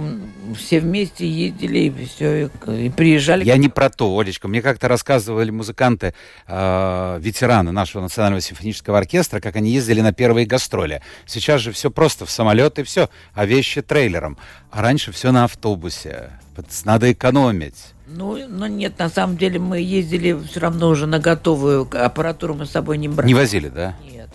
все 0.57 0.81
вместе 0.81 1.29
ездили 1.29 1.79
и 1.79 2.07
все, 2.07 2.51
и 2.66 2.90
приезжали. 2.90 3.44
Я 3.44 3.57
не 3.59 3.68
про 3.68 3.90
то, 3.90 4.18
Олечка. 4.18 4.49
Мне 4.49 4.61
как-то 4.61 4.88
рассказывали 4.88 5.51
музыканты, 5.51 6.14
э, 6.49 7.18
ветераны 7.21 7.71
нашего 7.71 8.03
национального 8.03 8.40
симфонического 8.40 8.99
оркестра, 8.99 9.38
как 9.38 9.55
они 9.55 9.71
ездили 9.71 10.01
на 10.01 10.12
первые 10.12 10.47
гастроли. 10.47 11.01
Сейчас 11.27 11.61
же 11.61 11.71
все 11.71 11.92
просто 11.92 12.27
в 12.27 12.31
самолет 12.31 12.81
и 12.81 12.83
все, 12.83 13.09
а 13.35 13.47
вещи 13.47 13.83
трейлером. 13.83 14.37
А 14.73 14.83
раньше 14.83 15.12
все 15.12 15.31
на 15.31 15.44
автобусе. 15.44 16.31
Надо 16.85 17.12
экономить. 17.12 17.94
Ну, 18.11 18.38
но 18.49 18.66
нет, 18.66 18.99
на 18.99 19.11
самом 19.11 19.37
деле 19.37 19.59
мы 19.59 19.81
ездили 19.81 20.38
все 20.49 20.61
равно 20.61 20.88
уже 20.88 21.07
на 21.07 21.18
готовую 21.18 21.88
аппаратуру 21.92 22.55
мы 22.55 22.66
с 22.66 22.71
собой 22.71 22.97
не 22.97 23.09
брали. 23.09 23.27
Не 23.27 23.35
возили, 23.35 23.68
да? 23.68 23.94
Нет. 24.11 24.31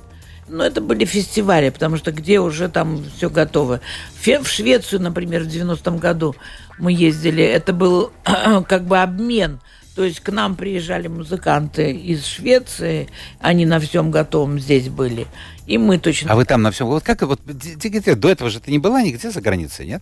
Но 0.48 0.64
это 0.64 0.80
были 0.82 1.06
фестивали, 1.06 1.70
потому 1.70 1.98
что 1.98 2.12
где 2.12 2.40
уже 2.40 2.70
там 2.70 3.04
все 3.18 3.30
готово. 3.30 3.82
В 4.22 4.46
Швецию, 4.46 5.02
например, 5.02 5.44
в 5.44 5.48
90-м 5.48 5.98
году 5.98 6.36
мы 6.78 6.94
ездили. 6.94 7.44
Это 7.44 7.74
был 7.74 8.12
как 8.68 8.86
бы 8.86 9.00
обмен. 9.00 9.60
То 9.96 10.04
есть 10.04 10.20
к 10.20 10.32
нам 10.32 10.56
приезжали 10.56 11.08
музыканты 11.08 11.92
из 11.92 12.26
Швеции, 12.26 13.10
они 13.40 13.66
на 13.66 13.80
всем 13.80 14.10
готовом 14.10 14.60
здесь 14.60 14.90
были. 14.90 15.28
И 15.68 15.78
мы 15.78 16.00
точно... 16.00 16.32
А 16.32 16.36
вы 16.36 16.46
там 16.46 16.62
на 16.64 16.72
всем... 16.72 16.88
Вот 16.88 17.04
как 17.04 17.22
вот 17.22 17.40
до 17.46 18.30
этого 18.30 18.50
же 18.50 18.60
ты 18.60 18.72
не 18.72 18.80
была 18.80 19.02
нигде 19.04 19.30
за 19.30 19.40
границей, 19.40 19.86
нет? 19.86 20.02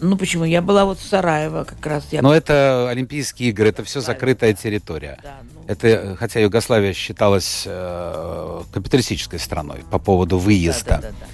Ну 0.00 0.16
почему? 0.16 0.44
Я 0.44 0.60
была 0.60 0.84
вот 0.84 0.98
в 0.98 1.06
Сараево 1.06 1.64
как 1.64 1.84
раз. 1.86 2.04
Я... 2.10 2.22
Но 2.22 2.34
это 2.34 2.88
Олимпийские 2.90 3.50
игры, 3.50 3.68
это 3.68 3.84
все 3.84 4.00
закрытая 4.00 4.52
территория. 4.52 5.18
Да, 5.22 5.36
ну, 5.54 5.60
Это, 5.66 5.88
э, 5.88 6.16
хотя 6.16 6.40
Югославия 6.40 6.92
считалась 6.92 7.64
э, 7.66 8.62
капиталистической 8.72 9.38
страной 9.38 9.84
по 9.90 9.98
поводу 9.98 10.38
выезда. 10.38 10.90
да, 10.90 10.96
да, 10.96 11.08
да, 11.08 11.14
да. 11.20 11.26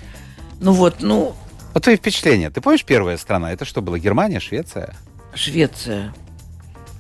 Ну 0.61 0.73
вот, 0.73 0.97
ну, 1.01 1.35
Вот 1.73 1.83
твои 1.83 1.97
впечатления. 1.97 2.51
Ты 2.51 2.61
помнишь 2.61 2.85
первая 2.85 3.17
страна? 3.17 3.53
Это 3.53 3.65
что 3.65 3.81
было? 3.81 3.99
Германия, 3.99 4.41
Швеция? 4.41 4.95
Швеция. 5.35 6.13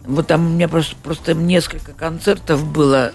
Вот 0.04 0.26
там 0.26 0.46
у 0.46 0.48
меня 0.50 0.68
просто, 0.68 0.96
просто 0.96 1.34
несколько 1.34 1.92
концертов 1.92 2.64
было 2.64 3.12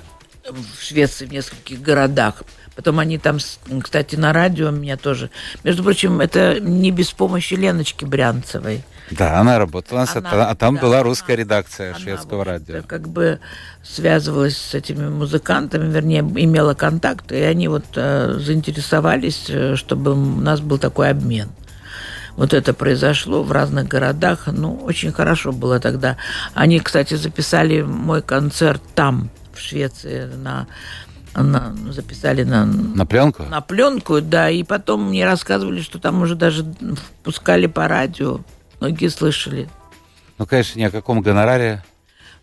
в 0.49 0.81
Швеции, 0.81 1.25
в 1.25 1.31
нескольких 1.31 1.81
городах. 1.81 2.43
Потом 2.75 2.99
они 2.99 3.17
там, 3.17 3.37
кстати, 3.81 4.15
на 4.15 4.33
радио 4.33 4.69
меня 4.69 4.97
тоже... 4.97 5.29
Между 5.63 5.83
прочим, 5.83 6.19
это 6.19 6.59
не 6.59 6.91
без 6.91 7.11
помощи 7.11 7.53
Леночки 7.53 8.03
Брянцевой. 8.05 8.83
Да, 9.11 9.39
она 9.39 9.59
работала, 9.59 10.05
Она, 10.13 10.49
а, 10.49 10.55
там 10.55 10.75
да, 10.75 10.81
была 10.81 10.95
она- 10.97 11.03
русская 11.03 11.35
редакция 11.35 11.91
Она, 11.91 11.99
шведского 11.99 12.39
в 12.39 12.41
общем-то, 12.41 12.73
радио. 12.73 12.87
как 12.87 13.07
бы 13.07 13.39
связывалась 13.83 14.57
с 14.57 14.73
этими 14.73 15.07
музыкантами, 15.07 15.89
вернее, 15.91 16.19
имела 16.21 16.73
контакты, 16.73 17.39
и 17.39 17.43
они 17.43 17.67
вот 17.67 17.85
э, 17.95 18.37
заинтересовались, 18.39 19.45
э, 19.47 19.75
чтобы 19.75 20.13
у 20.13 20.41
нас 20.41 20.59
был 20.59 20.77
такой 20.79 21.11
обмен. 21.11 21.49
Вот 22.35 22.53
это 22.53 22.73
произошло 22.73 23.43
в 23.43 23.51
разных 23.51 23.87
городах. 23.87 24.47
Ну, 24.47 24.75
очень 24.83 25.13
хорошо 25.13 25.53
было 25.53 25.79
тогда. 25.79 26.17
Они, 26.53 26.79
кстати, 26.79 27.13
записали 27.13 27.81
мой 27.83 28.21
концерт 28.21 28.81
там, 28.95 29.29
в 29.53 29.59
Швеции, 29.61 30.25
на, 30.35 30.67
на- 31.43 31.75
записали 31.91 32.43
на, 32.43 32.65
На 32.65 33.05
пленку? 33.05 33.43
на 33.43 33.61
пленку, 33.61 34.21
да, 34.21 34.49
и 34.49 34.63
потом 34.63 35.09
мне 35.09 35.25
рассказывали, 35.25 35.81
что 35.81 35.99
там 35.99 36.21
уже 36.21 36.35
даже 36.35 36.65
пускали 37.23 37.67
по 37.67 37.87
радио. 37.87 38.39
Многие 38.79 39.07
слышали. 39.09 39.69
Ну, 40.37 40.45
конечно, 40.45 40.79
ни 40.79 40.83
о 40.83 40.91
каком 40.91 41.21
гонораре. 41.21 41.83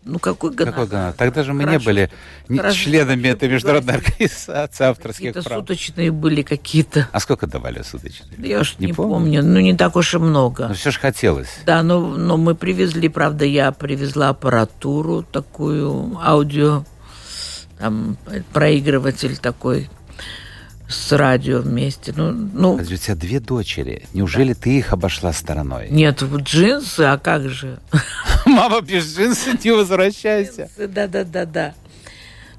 Ну, 0.05 0.19
какой 0.19 0.51
гонорар? 0.51 0.73
Какой 0.75 0.89
гонорар? 0.89 1.13
Тогда 1.13 1.45
же 1.45 1.53
мы 1.53 1.61
не 1.61 1.67
Хорошо. 1.67 1.85
были 1.85 2.11
ни 2.49 2.57
Хорошо. 2.57 2.77
членами 2.77 3.29
этой 3.29 3.49
международной 3.49 3.95
организации 3.99 4.85
авторских 4.85 5.29
Какие-то 5.29 5.43
прав. 5.49 5.61
суточные 5.61 6.11
были 6.11 6.43
какие-то. 6.43 7.07
А 7.13 7.21
сколько 7.21 7.47
давали 7.47 7.83
суточные? 7.83 8.33
Да 8.37 8.45
Я 8.49 8.61
уж 8.61 8.77
Не 8.81 8.87
не, 8.89 8.93
помню. 8.95 9.13
помню. 9.15 9.43
Ну, 9.45 9.61
не 9.61 9.77
так 9.77 9.95
уж 9.95 10.13
и 10.15 10.19
много. 10.19 10.67
Ну, 10.69 10.75
все 10.75 10.91
же 10.91 10.99
хотелось. 10.99 11.51
Да, 11.67 11.85
но, 11.85 12.01
но 12.01 12.37
мы 12.37 12.57
привезли, 12.57 13.09
правда, 13.09 13.45
я 13.45 13.71
привезла 13.71 14.31
аппаратуру 14.31 15.23
такую, 15.23 16.19
аудио, 16.21 16.85
там 17.83 18.17
проигрыватель 18.53 19.37
такой 19.37 19.91
с 20.89 21.11
радио 21.11 21.59
вместе. 21.59 22.13
Ну, 22.15 22.31
ну 22.31 22.73
Подожди, 22.75 22.95
У 22.95 22.99
тебя 22.99 23.15
две 23.17 23.41
дочери. 23.41 24.05
Неужели 24.13 24.53
ты 24.53 24.79
их 24.79 24.93
обошла 24.93 25.33
стороной? 25.33 25.89
нет, 25.91 26.23
в 26.23 26.37
джинсы, 26.37 27.01
а 27.01 27.19
как 27.19 27.49
же? 27.49 27.81
Мама 28.47 28.83
без 28.83 29.17
джинсы, 29.17 29.59
не 29.65 29.73
возвращайся. 29.73 30.71
Да-да-да-да. 30.79 31.75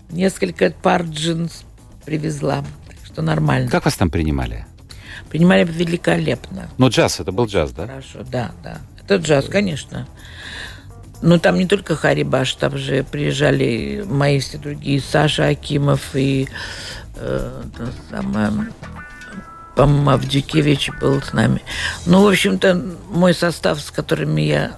Несколько 0.09 0.71
пар 0.71 1.03
джинс 1.03 1.63
привезла, 2.03 2.65
так 2.85 2.97
что 3.05 3.21
нормально. 3.21 3.71
Как 3.71 3.85
вас 3.85 3.95
там 3.95 4.09
принимали? 4.09 4.65
Принимали 5.29 5.63
великолепно. 5.63 6.69
Ну, 6.77 6.89
джаз, 6.89 7.21
это 7.21 7.31
был 7.31 7.45
джаз, 7.45 7.71
да? 7.71 7.87
Хорошо, 7.87 8.23
да, 8.29 8.51
да. 8.61 8.81
Это 9.01 9.15
джаз, 9.15 9.45
конечно. 9.45 10.05
Но 11.23 11.39
там 11.39 11.57
не 11.57 11.65
только 11.65 11.95
Харибаш, 11.95 12.53
там 12.55 12.77
же 12.77 13.05
приезжали 13.05 14.03
мои 14.05 14.39
все 14.39 14.57
другие, 14.57 14.99
Саша 14.99 15.47
Акимов 15.47 16.13
и 16.15 16.49
э, 17.15 17.63
самое, 18.09 18.51
по-моему, 19.73 20.09
Авдюкевич 20.09 20.91
был 20.99 21.21
с 21.21 21.31
нами. 21.31 21.61
Ну, 22.05 22.23
в 22.23 22.27
общем-то, 22.27 22.75
мой 23.09 23.33
состав, 23.33 23.79
с 23.79 23.89
которыми 23.89 24.41
я 24.41 24.75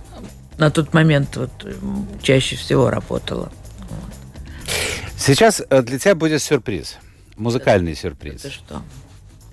на 0.60 0.70
тот 0.70 0.94
момент 0.94 1.36
вот, 1.36 1.52
чаще 2.22 2.56
всего 2.58 2.92
работала. 2.92 3.52
Сейчас 5.18 5.64
э, 5.68 5.82
для 5.82 5.98
тебя 5.98 6.14
будет 6.14 6.44
сюрприз. 6.44 6.98
Музыкальный 7.38 7.96
сюрприз. 7.96 8.46
Это 8.46 8.52
что? 8.52 8.84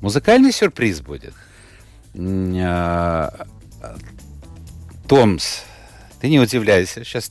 Музыкальный 0.03 0.53
сюрприз 0.53 1.01
будет. 1.01 1.33
А, 2.15 3.47
а, 3.81 3.97
Томс, 5.09 5.63
ты 6.23 6.29
не 6.29 6.39
удивляйся. 6.39 7.03
Сейчас... 7.05 7.29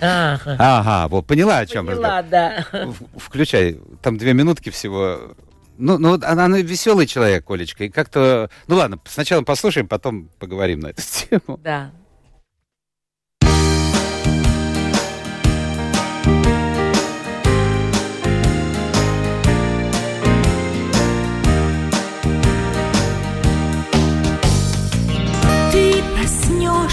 Ага. 0.00 0.56
Ага, 0.60 1.08
вот 1.08 1.26
поняла, 1.26 1.58
о 1.58 1.66
чем 1.66 1.86
Поняла, 1.86 2.22
да. 2.22 2.64
В- 2.72 3.18
Включай, 3.18 3.80
там 4.00 4.16
две 4.16 4.32
минутки 4.32 4.70
всего. 4.70 5.34
Ну, 5.76 5.98
ну 5.98 6.10
вот 6.10 6.22
она, 6.22 6.44
она 6.44 6.58
веселый 6.60 7.08
человек, 7.08 7.44
Колечка, 7.44 7.82
и 7.82 7.88
как-то... 7.88 8.48
Ну 8.68 8.76
ладно, 8.76 9.00
сначала 9.06 9.42
послушаем, 9.42 9.88
потом 9.88 10.28
поговорим 10.38 10.78
на 10.78 10.88
эту 10.88 11.02
тему. 11.28 11.58
Да. 11.64 11.90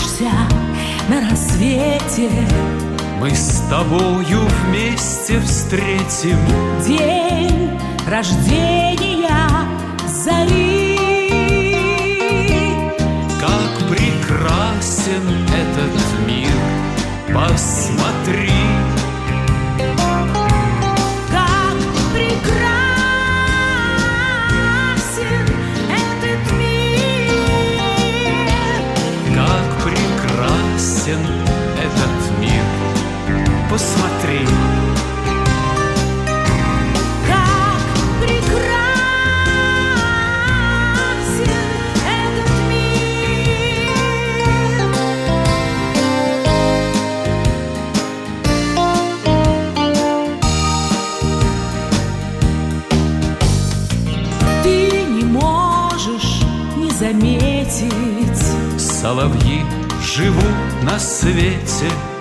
Проснешься 0.06 0.32
на 1.10 1.30
рассвете. 1.30 2.30
Мы 3.20 3.32
с 3.32 3.64
тобою 3.70 4.42
вместе 4.66 5.40
встретим. 5.40 6.38
День 6.86 7.80
рождения 8.08 9.30
зари. 10.08 10.98
Как 13.40 13.90
прекрасен 13.90 15.24
этот 15.50 16.28
мир. 16.28 16.52
Посмотри 17.34 18.52
прекрасен 31.06 31.45
на 60.96 61.00
свете 61.00 62.15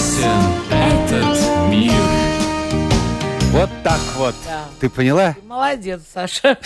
прекрасен 0.00 0.40
этот 0.70 1.70
мир 1.70 1.92
Вот 3.52 3.70
так 3.84 4.00
вот. 4.16 4.34
Да. 4.46 4.64
Ты 4.80 4.88
поняла? 4.88 5.34
Ты 5.34 5.46
молодец, 5.46 6.02
Саша. 6.12 6.58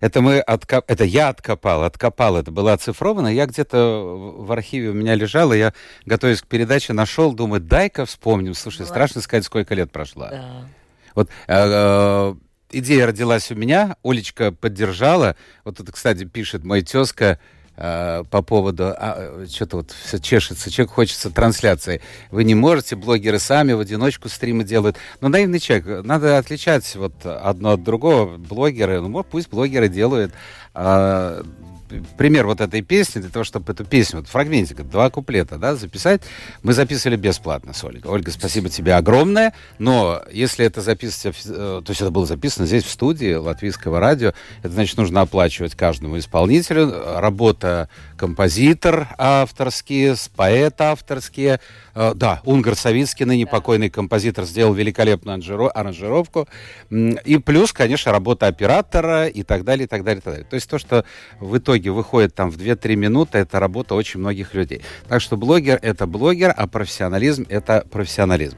Это 0.00 0.20
мы 0.20 0.38
откоп... 0.38 0.84
это 0.86 1.02
я 1.04 1.28
откопал, 1.28 1.82
откопал. 1.82 2.36
Это 2.36 2.52
было 2.52 2.72
оцифровано. 2.72 3.26
Я 3.28 3.46
где-то 3.46 4.34
в 4.38 4.52
архиве 4.52 4.90
у 4.90 4.92
меня 4.92 5.16
лежало, 5.16 5.54
я, 5.54 5.74
готовясь 6.06 6.40
к 6.40 6.46
передаче, 6.46 6.92
нашел, 6.92 7.32
думаю, 7.32 7.60
дай-ка 7.60 8.06
вспомним. 8.06 8.54
Слушай, 8.54 8.86
страшно 8.86 9.20
сказать, 9.20 9.44
сколько 9.44 9.74
лет 9.74 9.90
прошло. 9.90 10.28
Да. 10.30 10.68
Вот 11.16 11.28
э, 11.28 11.32
э, 11.48 12.34
идея 12.70 13.06
родилась 13.06 13.50
у 13.50 13.56
меня, 13.56 13.96
Олечка 14.04 14.52
поддержала. 14.52 15.34
Вот 15.64 15.80
это, 15.80 15.90
кстати, 15.90 16.24
пишет 16.24 16.64
мой 16.64 16.82
тезка 16.82 17.40
э, 17.78 18.24
по 18.30 18.42
поводу, 18.42 18.92
а, 18.96 19.46
что-то 19.48 19.78
вот 19.78 19.92
все 19.92 20.18
чешется, 20.18 20.70
человек 20.70 20.92
хочется 20.92 21.30
трансляции. 21.30 22.02
Вы 22.30 22.44
не 22.44 22.54
можете, 22.54 22.96
блогеры 22.96 23.38
сами 23.38 23.72
в 23.72 23.80
одиночку 23.80 24.28
стримы 24.28 24.64
делают. 24.64 24.96
Но 25.20 25.28
наивный 25.28 25.60
человек, 25.60 26.04
надо 26.04 26.36
отличать 26.36 26.94
вот 26.96 27.24
одно 27.24 27.72
от 27.72 27.82
другого. 27.82 28.36
Блогеры, 28.36 29.00
ну, 29.00 29.22
пусть 29.22 29.48
блогеры 29.48 29.88
делают. 29.88 30.32
А, 30.74 31.42
пример 32.16 32.46
вот 32.46 32.60
этой 32.60 32.82
песни, 32.82 33.20
для 33.20 33.30
того, 33.30 33.44
чтобы 33.44 33.72
эту 33.72 33.84
песню, 33.84 34.20
вот 34.20 34.28
фрагментик, 34.28 34.82
два 34.82 35.10
куплета, 35.10 35.58
да, 35.58 35.76
записать, 35.76 36.22
мы 36.62 36.72
записывали 36.72 37.16
бесплатно 37.16 37.72
с 37.72 37.82
Ольгой. 37.84 38.10
Ольга, 38.10 38.30
спасибо 38.30 38.68
тебе 38.68 38.94
огромное, 38.94 39.54
но 39.78 40.22
если 40.30 40.64
это 40.64 40.80
записывать, 40.80 41.36
э, 41.46 41.82
то 41.84 41.90
есть 41.90 42.00
это 42.00 42.10
было 42.10 42.26
записано 42.26 42.66
здесь, 42.66 42.84
в 42.84 42.90
студии 42.90 43.34
Латвийского 43.34 44.00
радио, 44.00 44.32
это 44.62 44.72
значит, 44.72 44.96
нужно 44.96 45.20
оплачивать 45.22 45.74
каждому 45.74 46.18
исполнителю, 46.18 47.20
работа 47.20 47.88
композитор 48.16 49.08
авторские, 49.18 50.16
поэт 50.36 50.80
авторские, 50.80 51.60
да, 52.14 52.40
Унгар 52.44 52.76
Савицкий, 52.76 53.24
ныне 53.24 53.44
да. 53.44 53.50
покойный 53.50 53.90
композитор, 53.90 54.44
сделал 54.44 54.72
великолепную 54.74 55.38
анжиро- 55.38 55.68
аранжировку. 55.68 56.48
И 56.90 57.38
плюс, 57.38 57.72
конечно, 57.72 58.12
работа 58.12 58.46
оператора 58.46 59.26
и 59.26 59.42
так 59.42 59.64
далее, 59.64 59.84
и 59.84 59.88
так 59.88 60.04
далее, 60.04 60.18
и 60.18 60.20
так 60.20 60.32
далее. 60.34 60.46
То 60.48 60.54
есть 60.54 60.70
то, 60.70 60.78
что 60.78 61.04
в 61.40 61.56
итоге 61.58 61.90
выходит 61.90 62.34
там 62.34 62.50
в 62.50 62.56
2-3 62.56 62.96
минуты, 62.96 63.38
это 63.38 63.58
работа 63.58 63.94
очень 63.94 64.20
многих 64.20 64.54
людей. 64.54 64.82
Так 65.08 65.20
что 65.20 65.36
блогер— 65.36 65.78
это 65.82 66.06
блогер, 66.06 66.54
а 66.56 66.66
профессионализм— 66.66 67.46
это 67.48 67.84
профессионализм. 67.90 68.56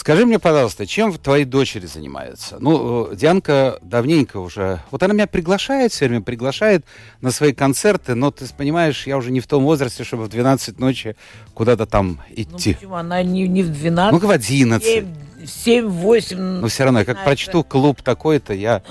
Скажи 0.00 0.24
мне, 0.24 0.38
пожалуйста, 0.38 0.86
чем 0.86 1.12
твои 1.12 1.44
дочери 1.44 1.84
занимаются? 1.84 2.56
Ну, 2.58 3.12
э, 3.12 3.16
Дианка 3.16 3.78
давненько 3.82 4.38
уже... 4.38 4.80
Вот 4.90 5.02
она 5.02 5.12
меня 5.12 5.26
приглашает 5.26 5.92
все 5.92 6.08
время, 6.08 6.22
приглашает 6.22 6.86
на 7.20 7.30
свои 7.30 7.52
концерты, 7.52 8.14
но 8.14 8.30
ты 8.30 8.46
понимаешь, 8.56 9.06
я 9.06 9.18
уже 9.18 9.30
не 9.30 9.40
в 9.40 9.46
том 9.46 9.62
возрасте, 9.62 10.02
чтобы 10.02 10.24
в 10.24 10.30
12 10.30 10.78
ночи 10.78 11.16
куда-то 11.52 11.84
там 11.84 12.22
идти. 12.30 12.70
Ну, 12.70 12.76
почему? 12.76 12.94
Она 12.94 13.22
не, 13.22 13.46
не 13.46 13.62
в 13.62 13.70
12. 13.70 14.22
Ну, 14.22 14.26
в 14.26 14.30
11. 14.30 15.04
7-8. 15.42 16.34
Но 16.36 16.68
все 16.68 16.84
равно, 16.84 17.00
я 17.00 17.04
как 17.04 17.22
прочту 17.22 17.62
клуб 17.62 18.00
такой-то, 18.00 18.54
я... 18.54 18.82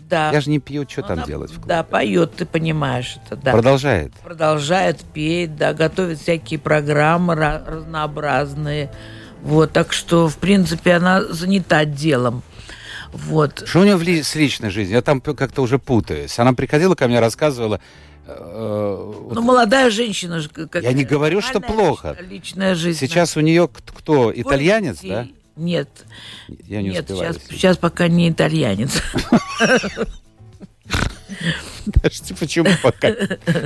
Да. 0.00 0.32
Я 0.32 0.40
же 0.40 0.50
не 0.50 0.58
пью, 0.58 0.84
что 0.88 1.02
Но 1.02 1.06
там 1.06 1.18
она, 1.18 1.26
делать 1.28 1.50
в 1.52 1.54
клубе? 1.54 1.68
Да, 1.68 1.84
поет, 1.84 2.34
ты 2.34 2.44
понимаешь 2.44 3.18
это, 3.24 3.36
да. 3.36 3.52
Продолжает. 3.52 4.12
Продолжает 4.14 5.00
петь, 5.14 5.56
да, 5.56 5.74
готовит 5.74 6.18
всякие 6.18 6.58
программы 6.58 7.36
разнообразные. 7.36 8.90
Вот, 9.46 9.72
так 9.72 9.92
что, 9.92 10.28
в 10.28 10.38
принципе, 10.38 10.94
она 10.94 11.22
занята 11.24 11.84
делом. 11.84 12.42
Вот. 13.12 13.62
Что 13.66 13.80
у 13.80 13.84
нее 13.84 14.24
с 14.24 14.34
личной 14.34 14.70
жизнью? 14.70 14.96
Я 14.96 15.02
там 15.02 15.20
как-то 15.20 15.62
уже 15.62 15.78
путаюсь. 15.78 16.36
Она 16.40 16.52
приходила 16.52 16.96
ко 16.96 17.06
мне, 17.06 17.20
рассказывала... 17.20 17.80
э, 18.26 19.12
вот 19.20 19.34
Ну, 19.34 19.42
молодая 19.42 19.90
женщина 19.90 20.40
же. 20.40 20.48
как- 20.48 20.82
Я 20.82 20.92
не 20.92 21.04
говорю, 21.04 21.40
что 21.40 21.60
плохо. 21.60 22.16
личная- 22.28 22.74
жизнь. 22.74 22.98
Сейчас 22.98 23.36
у 23.36 23.40
нее 23.40 23.68
кто? 23.68 24.32
Итальянец, 24.34 24.96
детей. 24.96 25.10
да? 25.10 25.26
Нет, 25.54 25.88
Я 26.66 26.82
не 26.82 26.90
нет, 26.90 27.04
успеваю. 27.08 27.34
сейчас, 27.34 27.48
сейчас 27.48 27.76
пока 27.78 28.08
не 28.08 28.28
итальянец. 28.28 29.00
Подожди, 31.92 32.34
почему 32.34 32.68
пока? 32.82 33.08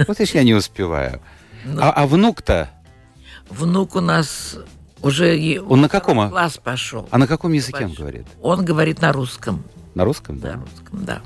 Вот 0.07 0.21
я 0.21 0.43
не 0.43 0.55
успеваю. 0.55 1.21
Ну. 1.64 1.81
А, 1.83 1.90
а 1.90 2.07
внук-то? 2.07 2.71
Внук 3.49 3.97
у 3.97 4.01
нас 4.01 4.57
уже 5.03 5.61
Он 5.69 5.81
на 5.81 5.89
каком, 5.89 6.21
а? 6.21 6.29
класс 6.29 6.59
пошел. 6.63 7.09
А 7.11 7.19
на 7.19 7.27
каком 7.27 7.53
языке 7.53 7.85
он 7.87 7.93
говорит? 7.93 8.27
Он 8.43 8.65
говорит 8.65 9.01
на 9.01 9.13
русском. 9.13 9.65
На 9.95 10.05
русском, 10.05 10.37
На 10.37 10.43
да? 10.43 10.55
русском, 10.55 11.05
да. 11.05 11.23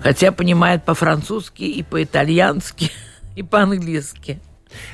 Хотя 0.00 0.32
понимает 0.32 0.84
по-французски 0.84 1.62
и 1.62 1.82
по-итальянски, 1.82 2.90
и 3.36 3.42
по-английски. 3.42 4.40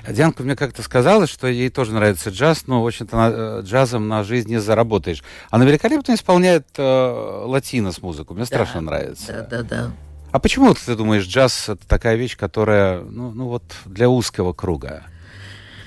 Дианка 0.09 0.43
мне 0.45 0.55
как-то 0.55 0.83
сказала, 0.83 1.27
что 1.27 1.47
ей 1.49 1.69
тоже 1.69 1.93
нравится 1.93 2.31
джаз, 2.31 2.67
но, 2.67 2.83
в 2.83 2.87
общем-то, 2.87 3.17
на- 3.17 3.31
э, 3.31 3.63
джазом 3.65 4.07
на 4.07 4.23
жизнь 4.23 4.49
не 4.49 4.59
заработаешь. 4.61 5.25
Она 5.51 5.65
великолепно 5.65 6.15
исполняет 6.15 6.67
э, 6.77 7.43
латинос 7.47 8.01
музыку. 8.01 8.35
Мне 8.35 8.45
страшно 8.45 8.81
нравится. 8.81 9.47
Да, 9.51 9.63
да, 9.63 9.63
да. 9.63 9.91
А 10.31 10.39
почему 10.39 10.73
ты 10.75 10.95
думаешь, 10.95 11.25
джаз 11.27 11.69
это 11.69 11.87
такая 11.89 12.15
вещь, 12.17 12.37
которая, 12.37 13.01
ну, 13.03 13.33
ну 13.33 13.49
вот 13.49 13.65
для 13.85 14.09
узкого 14.09 14.53
круга? 14.53 15.03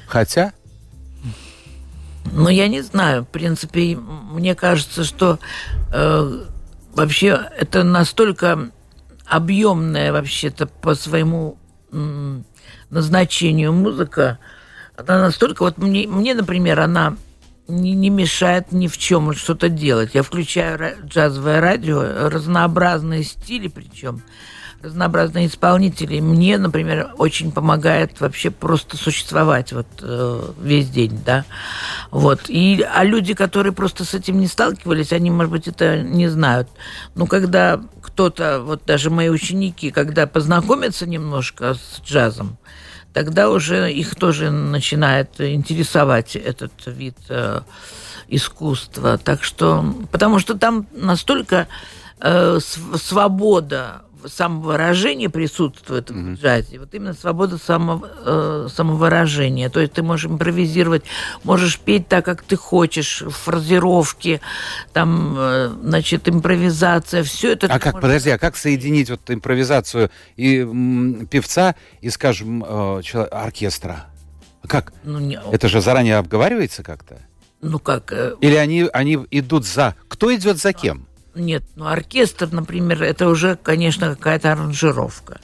Хотя, 0.07 0.53
Ну, 2.31 2.49
я 2.49 2.67
не 2.67 2.81
знаю. 2.81 3.23
В 3.23 3.27
принципе, 3.27 3.95
мне 3.95 4.55
кажется, 4.55 5.03
что 5.03 5.39
э, 5.93 6.43
вообще 6.93 7.49
это 7.57 7.83
настолько 7.83 8.71
объемная 9.25 10.11
вообще-то 10.11 10.67
по 10.67 10.95
своему 10.95 11.57
м, 11.91 12.45
назначению 12.89 13.73
музыка. 13.73 14.39
Она 14.97 15.19
настолько... 15.19 15.63
Вот 15.63 15.77
мне, 15.77 16.07
мне 16.07 16.33
например, 16.33 16.79
она 16.79 17.17
не, 17.67 17.93
не 17.93 18.09
мешает 18.09 18.71
ни 18.71 18.87
в 18.87 18.97
чем 18.97 19.33
что-то 19.33 19.69
делать. 19.69 20.11
Я 20.13 20.23
включаю 20.23 20.97
джазовое 21.05 21.59
радио, 21.59 22.29
разнообразные 22.29 23.23
стили 23.23 23.67
причем, 23.67 24.21
разнообразные 24.85 25.47
исполнители. 25.47 26.19
Мне, 26.19 26.57
например, 26.57 27.13
очень 27.17 27.51
помогает 27.51 28.19
вообще 28.21 28.51
просто 28.51 28.97
существовать 28.97 29.73
вот 29.73 29.87
э, 30.01 30.41
весь 30.61 30.89
день, 30.89 31.19
да. 31.25 31.45
Вот. 32.11 32.49
И, 32.49 32.81
а 32.81 33.03
люди, 33.03 33.33
которые 33.33 33.73
просто 33.73 34.05
с 34.05 34.13
этим 34.13 34.39
не 34.39 34.47
сталкивались, 34.47 35.11
они, 35.11 35.31
может 35.31 35.51
быть, 35.51 35.67
это 35.67 36.01
не 36.01 36.27
знают. 36.27 36.69
Но 37.15 37.25
когда 37.25 37.81
кто-то, 38.01 38.61
вот 38.61 38.83
даже 38.85 39.09
мои 39.09 39.29
ученики, 39.29 39.91
когда 39.91 40.27
познакомятся 40.27 41.05
немножко 41.05 41.73
с 41.73 42.01
джазом, 42.05 42.57
тогда 43.13 43.49
уже 43.49 43.91
их 43.91 44.15
тоже 44.15 44.51
начинает 44.51 45.39
интересовать 45.39 46.35
этот 46.35 46.71
вид 46.85 47.17
э, 47.29 47.61
искусства. 48.27 49.17
Так 49.17 49.43
что, 49.43 49.95
потому 50.11 50.39
что 50.39 50.57
там 50.57 50.87
настолько 50.93 51.67
э, 52.19 52.59
св- 52.61 53.01
свобода 53.01 54.04
самовыражения 54.27 55.29
присутствует 55.29 56.09
в 56.09 56.33
джазе. 56.35 56.79
Вот 56.79 56.93
именно 56.93 57.13
свобода 57.13 57.57
само, 57.57 58.03
э, 58.25 58.67
самовыражения. 58.73 59.69
То 59.69 59.79
есть 59.79 59.93
ты 59.93 60.03
можешь 60.03 60.25
импровизировать, 60.29 61.03
можешь 61.43 61.79
петь 61.79 62.07
так, 62.07 62.25
как 62.25 62.41
ты 62.43 62.55
хочешь, 62.55 63.23
фразировки, 63.27 64.41
там, 64.93 65.35
э, 65.37 65.69
значит, 65.83 66.27
импровизация, 66.29 67.23
все 67.23 67.53
это. 67.53 67.67
а 67.67 67.79
как, 67.79 67.93
можешь- 67.93 68.01
подожди, 68.01 68.29
а 68.31 68.37
как 68.37 68.55
соединить 68.57 69.09
вот 69.09 69.21
импровизацию 69.29 70.09
и 70.35 70.59
м, 70.59 71.27
певца 71.27 71.75
и, 72.01 72.09
скажем, 72.09 72.63
э, 72.67 73.01
чело- 73.03 73.27
оркестра? 73.31 74.05
Как? 74.67 74.93
Ну, 75.03 75.19
не- 75.19 75.39
Это 75.51 75.67
же 75.67 75.81
заранее 75.81 76.17
обговаривается 76.17 76.83
как-то? 76.83 77.19
ну 77.61 77.79
как, 77.79 78.11
э, 78.11 78.35
Или 78.41 78.55
они, 78.55 78.87
они 78.93 79.17
идут 79.31 79.65
за... 79.65 79.95
Кто 80.07 80.33
идет 80.35 80.57
за 80.57 80.71
кем? 80.73 81.07
Нет, 81.35 81.63
ну 81.75 81.87
оркестр, 81.87 82.47
например, 82.51 83.03
это 83.03 83.27
уже, 83.27 83.57
конечно, 83.61 84.15
какая-то 84.15 84.53
аранжировка. 84.53 85.41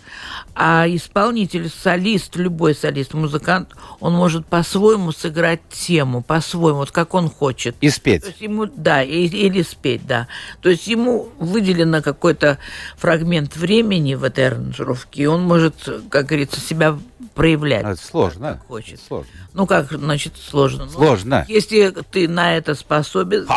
А 0.56 0.86
исполнитель, 0.88 1.70
солист, 1.70 2.36
любой 2.38 2.76
солист, 2.76 3.14
музыкант, 3.14 3.76
он 4.00 4.14
может 4.14 4.46
по-своему 4.46 5.12
сыграть 5.12 5.60
тему, 5.70 6.22
по-своему, 6.22 6.80
вот 6.80 6.92
как 6.92 7.14
он 7.14 7.30
хочет. 7.30 7.76
И 7.82 7.90
То 7.90 7.96
спеть. 7.96 8.24
есть 8.26 8.42
ему, 8.42 8.66
да, 8.66 9.04
и- 9.04 9.28
или 9.28 9.62
спеть, 9.64 10.06
да. 10.08 10.28
То 10.62 10.70
есть 10.70 10.88
ему 10.88 11.30
выделено 11.40 12.02
какой-то 12.02 12.58
фрагмент 12.98 13.58
времени 13.58 14.16
в 14.16 14.24
этой 14.24 14.48
аранжировке, 14.48 15.24
и 15.24 15.26
он 15.26 15.44
может, 15.44 15.76
как 16.10 16.28
говорится, 16.28 16.60
себя 16.62 16.98
проявлять. 17.34 17.84
А, 17.84 17.92
это 17.92 18.02
сложно. 18.02 18.54
как 18.54 18.68
хочет. 18.68 19.00
Сложно. 19.06 19.32
Ну, 19.54 19.66
как, 19.68 19.92
значит, 19.92 20.34
сложно? 20.38 20.86
Ну, 20.86 20.92
Сложно. 20.92 21.46
если 21.48 21.94
ты 22.12 22.28
на 22.28 22.56
это 22.58 22.76
способен, 22.76 23.48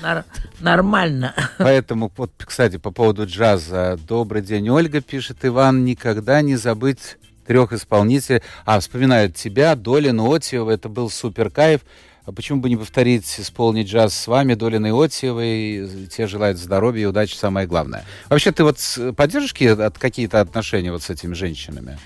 нар- 0.00 0.24
нормально. 0.60 1.34
Поэтому, 1.58 2.12
вот, 2.16 2.32
кстати, 2.38 2.76
по 2.76 2.90
поводу 2.90 3.26
джаза. 3.26 3.98
Добрый 4.06 4.42
день, 4.42 4.68
Ольга, 4.68 5.00
пишет 5.00 5.38
Иван. 5.42 5.84
Никогда 5.84 6.42
не 6.42 6.56
забыть 6.56 7.16
трех 7.46 7.72
исполнителей. 7.72 8.42
А, 8.64 8.78
вспоминают 8.80 9.34
тебя, 9.34 9.74
Долину, 9.74 10.32
Отиева. 10.32 10.70
Это 10.70 10.88
был 10.88 11.10
супер 11.10 11.50
кайф. 11.50 11.80
А 12.26 12.32
почему 12.32 12.60
бы 12.60 12.68
не 12.68 12.76
повторить, 12.76 13.24
исполнить 13.40 13.88
джаз 13.88 14.14
с 14.14 14.26
вами, 14.28 14.54
Долиной 14.54 14.90
и 14.90 15.04
Отиевой? 15.04 16.06
Те 16.14 16.26
желают 16.28 16.58
здоровья 16.58 17.02
и 17.02 17.06
удачи, 17.06 17.34
самое 17.34 17.66
главное. 17.66 18.04
Вообще, 18.28 18.52
ты 18.52 18.62
вот 18.62 18.76
поддержишь 19.16 19.52
какие-то 19.54 20.40
отношения 20.40 20.92
вот 20.92 21.02
с 21.02 21.10
этими 21.10 21.32
женщинами? 21.34 21.98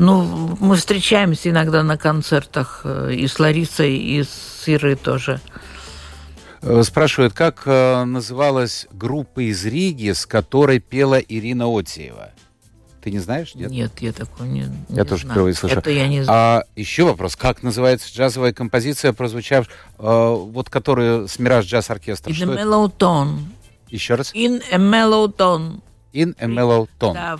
Ну, 0.00 0.56
мы 0.60 0.76
встречаемся 0.76 1.50
иногда 1.50 1.82
на 1.82 1.98
концертах 1.98 2.80
э, 2.84 3.12
и 3.12 3.26
с 3.26 3.38
Ларисой, 3.38 3.96
и 3.98 4.22
с 4.24 4.62
Ирой 4.66 4.94
тоже. 4.96 5.40
Э, 6.62 6.82
Спрашивают, 6.82 7.34
как 7.34 7.62
э, 7.66 8.04
называлась 8.04 8.86
группа 8.92 9.40
из 9.40 9.62
Риги, 9.66 10.12
с 10.12 10.24
которой 10.24 10.78
пела 10.80 11.18
Ирина 11.18 11.66
Отиева? 11.66 12.30
Ты 13.02 13.10
не 13.10 13.18
знаешь? 13.18 13.54
Нет? 13.54 13.70
Нет, 13.70 13.92
я 14.00 14.12
такой 14.12 14.48
не, 14.48 14.60
Я 14.88 15.02
не 15.02 15.04
тоже 15.04 15.22
знаю. 15.22 15.34
впервые 15.34 15.54
слышу. 15.54 15.78
Это 15.78 15.90
я 15.90 16.08
не 16.08 16.22
знаю. 16.22 16.38
А 16.38 16.64
еще 16.76 17.04
вопрос, 17.04 17.36
как 17.36 17.62
называется 17.62 18.08
джазовая 18.10 18.54
композиция, 18.54 19.12
прозвучавшая, 19.12 19.74
э, 19.98 20.34
вот 20.34 20.70
которую 20.70 21.28
с 21.28 21.38
Мираж 21.38 21.66
Джаз 21.66 21.90
Оркестр? 21.90 22.30
In 22.30 22.34
Что 22.34 22.50
a 22.50 22.54
это? 22.54 22.62
mellow 22.62 22.90
tone. 22.98 23.38
Еще 23.90 24.14
раз. 24.14 24.32
In 24.34 24.62
a 24.72 24.76
mellow 24.78 25.28
tone. 25.28 25.80
In 26.14 26.34
a 26.40 26.46
mellow 26.46 26.88
tone. 26.98 27.12
Да, 27.14 27.38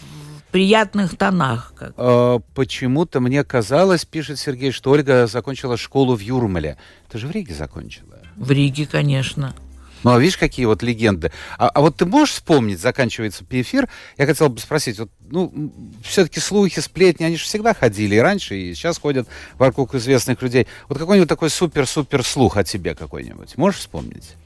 приятных 0.50 1.16
тонах. 1.16 1.72
Как. 1.76 1.92
Э, 1.96 2.40
Почему-то 2.54 3.20
мне 3.20 3.44
казалось, 3.44 4.04
пишет 4.04 4.38
Сергей, 4.38 4.72
что 4.72 4.90
Ольга 4.90 5.26
закончила 5.26 5.76
школу 5.76 6.14
в 6.14 6.20
Юрмале. 6.20 6.76
Ты 7.10 7.18
же 7.18 7.26
в 7.26 7.30
Риге 7.30 7.54
закончила. 7.54 8.18
В 8.36 8.50
Риге, 8.50 8.86
конечно. 8.86 9.54
Ну, 10.02 10.12
а 10.12 10.18
видишь, 10.18 10.38
какие 10.38 10.64
вот 10.66 10.82
легенды. 10.82 11.30
А, 11.58 11.68
а 11.68 11.80
вот 11.80 11.96
ты 11.96 12.06
можешь 12.06 12.34
вспомнить, 12.36 12.80
заканчивается 12.80 13.44
эфир, 13.50 13.88
я 14.16 14.26
хотел 14.26 14.48
бы 14.48 14.58
спросить, 14.58 14.98
вот, 14.98 15.10
ну, 15.28 15.72
все-таки 16.02 16.40
слухи, 16.40 16.80
сплетни, 16.80 17.24
они 17.24 17.36
же 17.36 17.44
всегда 17.44 17.74
ходили 17.74 18.14
и 18.14 18.18
раньше, 18.18 18.56
и 18.56 18.74
сейчас 18.74 18.98
ходят 18.98 19.28
вокруг 19.58 19.94
известных 19.94 20.40
людей. 20.40 20.66
Вот 20.88 20.98
какой-нибудь 20.98 21.28
такой 21.28 21.50
супер-супер 21.50 22.24
слух 22.24 22.56
о 22.56 22.64
тебе 22.64 22.94
какой-нибудь. 22.94 23.58
Можешь 23.58 23.80
вспомнить? 23.80 24.36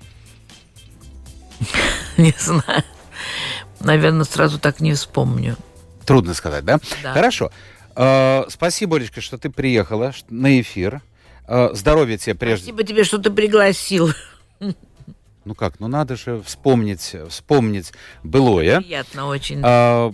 Не 2.16 2.34
знаю. 2.36 2.82
Наверное, 3.80 4.24
сразу 4.24 4.59
так 4.59 4.80
не 4.80 4.94
вспомню. 4.94 5.57
Трудно 6.07 6.34
сказать, 6.34 6.64
да? 6.64 6.78
Да. 7.02 7.12
Хорошо. 7.12 7.50
Э, 7.96 8.44
спасибо, 8.48 8.96
Олечка, 8.96 9.20
что 9.20 9.38
ты 9.38 9.50
приехала 9.50 10.12
на 10.28 10.61
эфир. 10.61 11.00
Э, 11.46 11.70
здоровья 11.72 12.18
тебе 12.18 12.34
прежде. 12.34 12.66
Спасибо 12.66 12.84
тебе, 12.84 13.05
что 13.05 13.18
ты 13.18 13.30
пригласил. 13.30 14.11
Ну 15.44 15.55
как, 15.55 15.78
ну 15.78 15.88
надо 15.88 16.16
же 16.16 16.40
вспомнить, 16.42 17.14
вспомнить 17.28 17.92
былое. 18.22 18.80
Приятно 18.80 19.26
очень. 19.26 19.61
Э, 19.62 20.11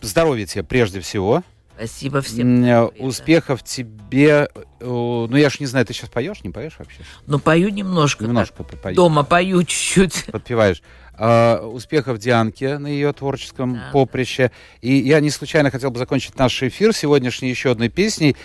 здоровья 0.00 0.46
тебе 0.46 0.62
прежде 0.62 1.00
всего. 1.00 1.42
Спасибо 1.76 2.22
всем. 2.22 2.62
Здоровья, 2.62 2.92
да. 2.98 3.04
Успехов 3.04 3.62
тебе. 3.62 4.48
Ну, 4.80 5.36
я 5.36 5.50
ж 5.50 5.60
не 5.60 5.66
знаю, 5.66 5.84
ты 5.84 5.92
сейчас 5.92 6.08
поешь, 6.08 6.42
не 6.42 6.50
поешь 6.50 6.74
вообще? 6.78 7.00
Ну, 7.26 7.38
пою 7.38 7.68
немножко. 7.68 8.24
Немножко 8.24 8.58
так. 8.58 8.68
попоешь. 8.68 8.96
Дома 8.96 9.24
пою 9.24 9.62
чуть-чуть. 9.62 10.26
Подпеваешь. 10.32 10.82
А, 11.18 11.66
успехов 11.66 12.18
Дианке 12.18 12.78
на 12.78 12.86
ее 12.86 13.12
творческом 13.12 13.74
Да, 13.74 13.90
поприще. 13.92 14.50
И 14.80 14.94
я 14.94 15.20
не 15.20 15.30
случайно 15.30 15.70
хотел 15.70 15.90
бы 15.90 15.98
закончить 15.98 16.38
наш 16.38 16.62
эфир 16.62 16.94
сегодняшней 16.94 17.48
еще 17.48 17.72
одной 17.72 17.88
песней, 17.88 18.36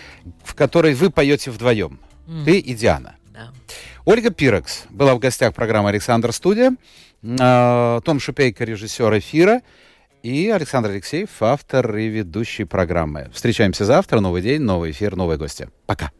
в 0.43 0.55
которой 0.55 0.93
вы 0.93 1.09
поете 1.09 1.51
вдвоем. 1.51 1.99
Ты 2.45 2.59
и 2.59 2.73
Диана. 2.73 3.15
Да. 3.33 3.51
Ольга 4.05 4.29
Пирекс 4.29 4.85
была 4.89 5.15
в 5.15 5.19
гостях 5.19 5.53
программы 5.53 5.89
«Александр 5.89 6.31
Студия». 6.31 6.75
А, 7.39 7.99
Том 8.01 8.19
Шупейко, 8.19 8.63
режиссер 8.63 9.17
эфира. 9.17 9.61
И 10.23 10.49
Александр 10.49 10.91
Алексеев, 10.91 11.29
автор 11.41 11.97
и 11.97 12.07
ведущий 12.07 12.63
программы. 12.63 13.29
Встречаемся 13.33 13.85
завтра. 13.85 14.19
Новый 14.19 14.43
день, 14.43 14.61
новый 14.61 14.91
эфир, 14.91 15.15
новые 15.15 15.37
гости. 15.39 15.67
Пока. 15.87 16.11